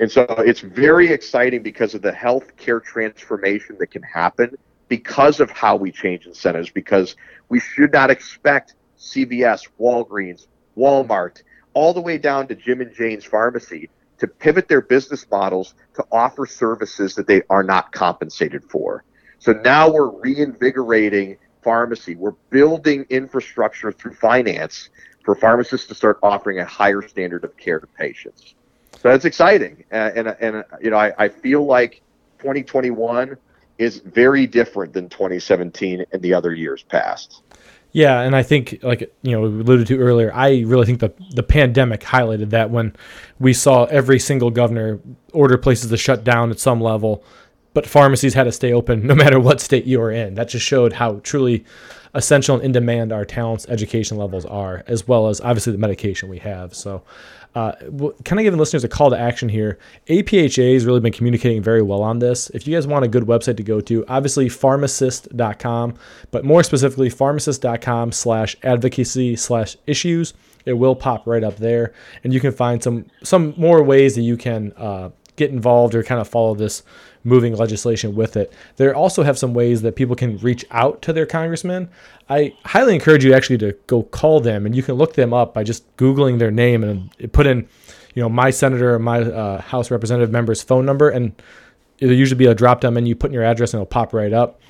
And 0.00 0.10
so 0.10 0.22
it's 0.22 0.60
very 0.60 1.08
exciting 1.08 1.62
because 1.62 1.94
of 1.94 2.00
the 2.00 2.10
healthcare 2.10 2.82
transformation 2.82 3.76
that 3.78 3.88
can 3.88 4.02
happen 4.02 4.56
because 4.88 5.40
of 5.40 5.50
how 5.50 5.76
we 5.76 5.92
change 5.92 6.26
incentives, 6.26 6.70
because 6.70 7.16
we 7.50 7.60
should 7.60 7.92
not 7.92 8.10
expect 8.10 8.74
CVS, 8.98 9.68
Walgreens, 9.78 10.46
Walmart, 10.76 11.42
all 11.74 11.92
the 11.92 12.00
way 12.00 12.16
down 12.16 12.48
to 12.48 12.54
Jim 12.54 12.80
and 12.80 12.94
Jane's 12.94 13.26
pharmacy 13.26 13.90
to 14.18 14.26
pivot 14.26 14.68
their 14.68 14.80
business 14.80 15.26
models 15.30 15.74
to 15.94 16.04
offer 16.10 16.46
services 16.46 17.14
that 17.14 17.26
they 17.26 17.42
are 17.50 17.62
not 17.62 17.92
compensated 17.92 18.64
for. 18.64 19.04
So 19.38 19.52
now 19.52 19.90
we're 19.90 20.10
reinvigorating 20.10 21.36
pharmacy. 21.62 22.16
We're 22.16 22.34
building 22.48 23.04
infrastructure 23.10 23.92
through 23.92 24.14
finance 24.14 24.88
for 25.24 25.34
pharmacists 25.34 25.88
to 25.88 25.94
start 25.94 26.18
offering 26.22 26.58
a 26.58 26.64
higher 26.64 27.02
standard 27.02 27.44
of 27.44 27.54
care 27.58 27.80
to 27.80 27.86
patients. 27.86 28.54
So 28.96 29.08
that's 29.08 29.24
exciting, 29.24 29.84
uh, 29.92 30.10
and 30.14 30.28
and 30.40 30.64
you 30.80 30.90
know 30.90 30.98
I, 30.98 31.12
I 31.16 31.28
feel 31.28 31.64
like 31.64 32.02
2021 32.38 33.36
is 33.78 33.98
very 33.98 34.46
different 34.46 34.92
than 34.92 35.08
2017 35.08 36.04
and 36.12 36.22
the 36.22 36.34
other 36.34 36.54
years 36.54 36.82
past. 36.82 37.42
Yeah, 37.92 38.20
and 38.20 38.36
I 38.36 38.42
think 38.42 38.78
like 38.82 39.12
you 39.22 39.32
know 39.32 39.40
we 39.40 39.60
alluded 39.60 39.86
to 39.88 39.98
earlier, 39.98 40.32
I 40.32 40.60
really 40.60 40.86
think 40.86 41.00
the 41.00 41.12
the 41.34 41.42
pandemic 41.42 42.02
highlighted 42.02 42.50
that 42.50 42.70
when 42.70 42.94
we 43.38 43.52
saw 43.52 43.84
every 43.86 44.18
single 44.18 44.50
governor 44.50 45.00
order 45.32 45.58
places 45.58 45.90
to 45.90 45.96
shut 45.96 46.22
down 46.22 46.50
at 46.50 46.60
some 46.60 46.80
level, 46.80 47.24
but 47.74 47.86
pharmacies 47.86 48.34
had 48.34 48.44
to 48.44 48.52
stay 48.52 48.72
open 48.72 49.06
no 49.06 49.14
matter 49.14 49.38
what 49.38 49.60
state 49.60 49.84
you 49.84 49.98
were 49.98 50.10
in. 50.10 50.34
That 50.34 50.48
just 50.48 50.66
showed 50.66 50.94
how 50.94 51.20
truly 51.22 51.64
essential 52.14 52.56
and 52.56 52.64
in 52.64 52.72
demand 52.72 53.12
our 53.12 53.24
talents, 53.24 53.66
education 53.68 54.16
levels 54.16 54.44
are, 54.44 54.82
as 54.86 55.06
well 55.06 55.28
as 55.28 55.40
obviously 55.40 55.72
the 55.72 55.78
medication 55.78 56.28
we 56.28 56.38
have. 56.38 56.74
So 56.74 57.02
uh, 57.54 57.72
kind 58.24 58.38
of 58.38 58.44
giving 58.44 58.58
listeners 58.58 58.84
a 58.84 58.88
call 58.88 59.10
to 59.10 59.18
action 59.18 59.48
here. 59.48 59.78
APHA 60.08 60.74
has 60.74 60.84
really 60.84 61.00
been 61.00 61.12
communicating 61.12 61.62
very 61.62 61.82
well 61.82 62.02
on 62.02 62.20
this. 62.20 62.48
If 62.50 62.66
you 62.66 62.76
guys 62.76 62.86
want 62.86 63.04
a 63.04 63.08
good 63.08 63.24
website 63.24 63.56
to 63.56 63.62
go 63.62 63.80
to, 63.80 64.04
obviously 64.06 64.48
pharmacist.com, 64.48 65.94
but 66.30 66.44
more 66.44 66.62
specifically 66.62 67.10
pharmacist.com 67.10 68.12
slash 68.12 68.56
advocacy 68.62 69.36
slash 69.36 69.76
issues. 69.86 70.32
It 70.64 70.74
will 70.74 70.94
pop 70.94 71.26
right 71.26 71.42
up 71.42 71.56
there, 71.56 71.94
and 72.22 72.34
you 72.34 72.38
can 72.38 72.52
find 72.52 72.82
some 72.82 73.06
some 73.22 73.54
more 73.56 73.82
ways 73.82 74.14
that 74.14 74.22
you 74.22 74.36
can 74.36 74.72
uh, 74.76 75.08
get 75.36 75.50
involved 75.50 75.94
or 75.94 76.02
kind 76.02 76.20
of 76.20 76.28
follow 76.28 76.54
this 76.54 76.82
moving 77.24 77.54
legislation 77.54 78.14
with 78.14 78.36
it. 78.36 78.52
They 78.76 78.90
also 78.92 79.22
have 79.22 79.38
some 79.38 79.52
ways 79.54 79.82
that 79.82 79.96
people 79.96 80.16
can 80.16 80.38
reach 80.38 80.64
out 80.70 81.02
to 81.02 81.12
their 81.12 81.26
congressman. 81.26 81.90
I 82.28 82.54
highly 82.64 82.94
encourage 82.94 83.24
you 83.24 83.34
actually 83.34 83.58
to 83.58 83.72
go 83.86 84.04
call 84.04 84.40
them, 84.40 84.66
and 84.66 84.74
you 84.74 84.82
can 84.82 84.94
look 84.94 85.14
them 85.14 85.34
up 85.34 85.52
by 85.52 85.64
just 85.64 85.96
googling 85.96 86.38
their 86.38 86.50
name 86.50 86.82
and 86.82 87.32
put 87.32 87.46
in, 87.46 87.68
you 88.14 88.22
know, 88.22 88.28
my 88.28 88.50
senator 88.50 88.94
or 88.94 88.98
my 88.98 89.20
uh, 89.20 89.60
House 89.60 89.90
representative 89.90 90.30
member's 90.30 90.62
phone 90.62 90.86
number, 90.86 91.10
and 91.10 91.40
it'll 91.98 92.14
usually 92.14 92.38
be 92.38 92.46
a 92.46 92.54
drop 92.54 92.80
down 92.80 92.94
menu. 92.94 93.14
Put 93.14 93.30
in 93.30 93.34
your 93.34 93.44
address, 93.44 93.74
and 93.74 93.80
it'll 93.80 93.86
pop 93.86 94.14
right 94.14 94.32
up. 94.32 94.60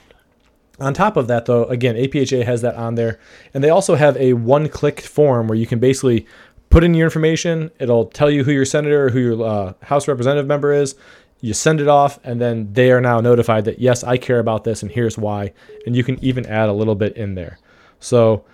On 0.81 0.95
top 0.95 1.17
of 1.17 1.29
that, 1.29 1.45
though, 1.45 1.65
again, 1.65 1.95
APHA 1.95 2.45
has 2.45 2.63
that 2.63 2.75
on 2.75 2.95
there, 2.95 3.21
and 3.55 3.63
they 3.63 3.69
also 3.69 3.95
have 3.95 4.17
a 4.17 4.33
one-click 4.33 5.03
form 5.03 5.47
where 5.47 5.59
you 5.59 5.67
can 5.67 5.79
basically 5.79 6.27
put 6.71 6.83
in 6.83 6.95
your 6.95 7.07
information. 7.07 7.71
It'll 7.79 8.07
tell 8.07 8.31
you 8.31 8.45
who 8.45 8.51
your 8.51 8.65
senator 8.65 9.07
or 9.07 9.11
who 9.11 9.21
your 9.21 9.45
uh, 9.45 9.75
House 9.83 10.09
representative 10.09 10.47
member 10.47 10.73
is 10.73 10.95
you 11.41 11.55
send 11.55 11.81
it 11.81 11.89
off 11.89 12.19
and 12.23 12.41
then 12.41 12.73
they 12.73 12.91
are 12.91 13.01
now 13.01 13.21
notified 13.21 13.65
that 13.65 13.79
yes 13.79 14.05
i 14.05 14.17
care 14.17 14.39
about 14.39 14.65
this 14.65 14.83
and 14.83 14.93
here's 14.93 15.17
why. 15.17 15.53
And 15.87 15.97
you 15.97 16.05
can 16.05 16.23
even 16.23 16.47
add 16.47 16.69
a 16.69 16.73
little 16.73 16.95
bit 16.95 17.17
in 17.17 17.35
there. 17.35 17.59
So 17.99 18.45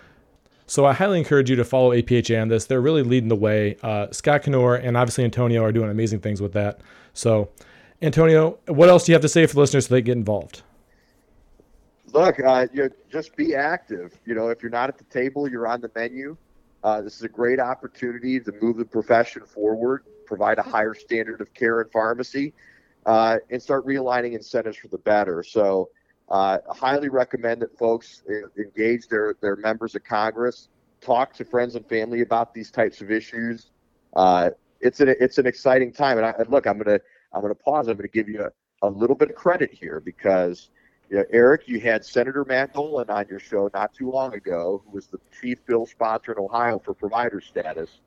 so 0.69 0.85
i 0.85 0.93
highly 0.93 1.19
encourage 1.19 1.51
you 1.51 1.57
to 1.57 1.65
follow 1.65 1.91
apha 1.93 2.41
on 2.41 2.49
this. 2.49 2.67
They're 2.67 2.81
really 2.81 3.03
leading 3.03 3.29
the 3.29 3.37
way. 3.37 3.77
Uh, 3.83 4.11
scott 4.13 4.43
Knoer 4.43 4.77
and 4.77 4.97
obviously 4.97 5.25
antonio 5.25 5.63
are 5.63 5.73
doing 5.73 5.91
amazing 5.91 6.21
things 6.21 6.41
with 6.41 6.53
that. 6.53 6.81
So 7.13 7.51
antonio 8.03 8.59
what 8.67 8.89
else 8.89 9.05
do 9.05 9.13
you 9.13 9.15
have 9.15 9.23
to 9.23 9.29
say 9.29 9.47
for 9.47 9.55
the 9.55 9.61
listeners 9.61 9.87
so 9.87 9.95
they 9.95 10.03
get 10.03 10.17
involved? 10.17 10.63
Look 12.13 12.39
uh, 12.41 12.67
you 12.73 12.91
just 13.11 13.37
be 13.37 13.55
active. 13.55 14.17
You 14.25 14.35
know 14.35 14.49
if 14.49 14.63
you're 14.63 14.71
not 14.71 14.89
at 14.89 14.99
the 14.99 15.05
table 15.05 15.49
you're 15.49 15.67
on 15.67 15.81
the 15.81 15.91
menu. 15.95 16.37
Uh, 16.85 17.01
this 17.01 17.17
is 17.17 17.23
a 17.23 17.29
great 17.29 17.59
opportunity 17.59 18.39
to 18.39 18.53
move 18.63 18.77
the 18.77 18.85
profession 18.85 19.45
forward 19.45 20.05
provide 20.27 20.59
a 20.59 20.63
higher 20.63 20.95
standard 20.95 21.41
of 21.41 21.53
care 21.55 21.81
in 21.81 21.89
pharmacy 21.89 22.53
uh, 23.07 23.39
and 23.51 23.63
start 23.63 23.87
realigning 23.87 24.35
incentives 24.35 24.77
for 24.77 24.89
the 24.89 24.99
better. 24.99 25.43
So, 25.43 25.89
uh, 26.29 26.59
highly 26.71 27.09
recommend 27.09 27.63
that 27.63 27.79
folks 27.79 28.23
engage 28.59 29.07
their, 29.09 29.37
their 29.41 29.57
members 29.57 29.95
of 29.95 30.03
Congress, 30.05 30.69
talk 31.01 31.33
to 31.35 31.45
friends 31.45 31.77
and 31.77 31.87
family 31.89 32.21
about 32.23 32.53
these 32.53 32.71
types 32.71 33.01
of 33.01 33.11
issues. 33.11 33.71
Uh, 34.15 34.51
it's 34.81 35.01
an 35.01 35.15
it's 35.21 35.39
an 35.39 35.47
exciting 35.47 35.93
time, 35.93 36.19
and, 36.19 36.27
I, 36.27 36.35
look, 36.49 36.67
I'm 36.67 36.79
gonna 36.79 37.01
I'm 37.33 37.43
gonna 37.43 37.55
pause. 37.55 37.89
I'm 37.89 37.97
gonna 37.97 38.09
give 38.09 38.29
you 38.29 38.43
a, 38.43 38.51
a 38.87 38.91
little 38.91 39.17
bit 39.17 39.31
of 39.31 39.37
credit 39.37 39.71
here 39.73 40.01
because 40.01 40.71
Yeah, 41.11 41.23
Eric, 41.31 41.69
you 41.69 41.79
had 41.81 42.05
Senator 42.05 42.45
Matt 42.45 42.75
Dolan 42.75 43.09
on 43.11 43.27
your 43.29 43.39
show 43.39 43.71
not 43.73 43.95
too 43.95 44.11
long 44.11 44.35
ago, 44.35 44.83
who 44.85 44.91
was 44.91 45.07
the 45.07 45.19
chief 45.41 45.65
bill 45.65 45.87
sponsor 45.87 46.33
in 46.33 46.39
Ohio 46.39 46.81
for 46.81 46.95
provider 46.95 47.41
status. 47.41 48.01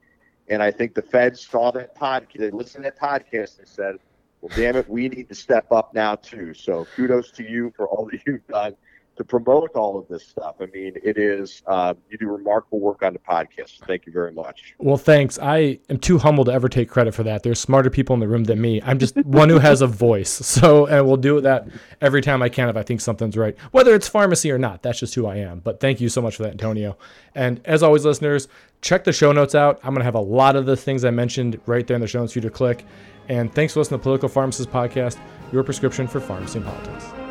And 0.49 0.62
I 0.62 0.71
think 0.71 0.95
the 0.95 1.01
feds 1.01 1.39
saw 1.47 1.71
that 1.71 1.95
podcast, 1.95 2.39
they 2.39 2.51
listened 2.51 2.83
to 2.83 2.91
that 2.91 2.99
podcast 2.99 3.59
and 3.59 3.67
said, 3.67 3.95
well, 4.41 4.52
damn 4.56 4.75
it, 4.75 4.89
we 4.89 5.10
need 5.10 5.30
to 5.30 5.36
step 5.36 5.71
up 5.71 5.93
now, 5.93 6.15
too. 6.15 6.54
So 6.54 6.86
kudos 6.95 7.32
to 7.32 7.43
you 7.43 7.73
for 7.75 7.88
all 7.88 8.06
that 8.12 8.21
you've 8.25 8.45
done 8.47 8.75
to 9.19 9.25
promote 9.25 9.71
all 9.75 9.99
of 9.99 10.08
this 10.08 10.25
stuff. 10.25 10.56
I 10.62 10.67
mean, 10.67 10.93
it 11.04 11.17
is, 11.17 11.62
um, 11.67 11.97
you 12.10 12.17
do 12.17 12.30
remarkable 12.30 12.80
work 12.80 13.04
on 13.04 13.12
the 13.12 13.19
podcast. 13.19 13.86
Thank 13.86 14.06
you 14.06 14.13
very 14.13 14.32
much. 14.32 14.75
Well, 14.78 14.95
thanks. 14.95 15.38
I 15.38 15.80
am 15.89 15.97
too 15.97 16.19
humble 16.19 16.45
to 16.45 16.54
ever 16.54 16.69
take 16.69 16.89
credit 16.89 17.13
for 17.13 17.23
that. 17.23 17.43
There's 17.43 17.60
smarter 17.60 17.89
people 17.89 18.13
in 18.13 18.21
the 18.21 18.30
room 18.30 18.45
than 18.45 18.62
me. 18.62 18.82
I'm 18.82 18.97
just 18.97 19.17
one 19.25 19.49
who 19.49 19.60
has 19.60 19.82
a 19.82 19.88
voice. 19.88 20.30
So, 20.49 20.88
and 20.88 21.06
we'll 21.06 21.17
do 21.17 21.41
that 21.41 21.67
every 22.02 22.21
time 22.21 22.41
I 22.41 22.49
can 22.49 22.69
if 22.69 22.78
I 22.78 22.84
think 22.84 23.02
something's 23.02 23.38
right, 23.38 23.58
whether 23.71 23.93
it's 23.93 24.08
pharmacy 24.08 24.52
or 24.52 24.58
not. 24.58 24.84
That's 24.84 24.99
just 24.99 25.13
who 25.15 25.25
I 25.25 25.36
am. 25.36 25.60
But 25.60 25.82
thank 25.82 25.99
you 25.99 26.08
so 26.08 26.21
much 26.21 26.38
for 26.38 26.43
that, 26.43 26.52
Antonio. 26.54 26.97
And 27.36 27.62
as 27.65 27.84
always, 27.84 28.06
listeners, 28.06 28.47
check 28.82 29.04
the 29.04 29.13
show 29.13 29.34
notes 29.34 29.54
out. 29.54 29.80
I'm 29.84 29.89
going 29.89 29.99
to 29.99 30.06
have 30.06 30.15
a 30.15 30.19
lot 30.19 30.56
of 30.56 30.65
the 30.65 30.78
things 30.78 31.04
I 31.04 31.12
mentioned 31.12 31.60
right 31.65 31.86
there 31.86 31.95
in 31.95 32.02
the 32.02 32.08
show 32.08 32.19
notes 32.19 32.34
for 32.34 32.39
you 32.39 32.43
to 32.43 32.49
click. 32.49 32.86
And 33.29 33.53
thanks 33.53 33.73
for 33.73 33.79
listening 33.79 33.99
to 33.99 34.03
Political 34.03 34.29
Pharmacist 34.29 34.71
Podcast, 34.71 35.19
your 35.51 35.63
prescription 35.63 36.07
for 36.07 36.19
pharmacy 36.19 36.57
and 36.57 36.65
politics. 36.65 37.28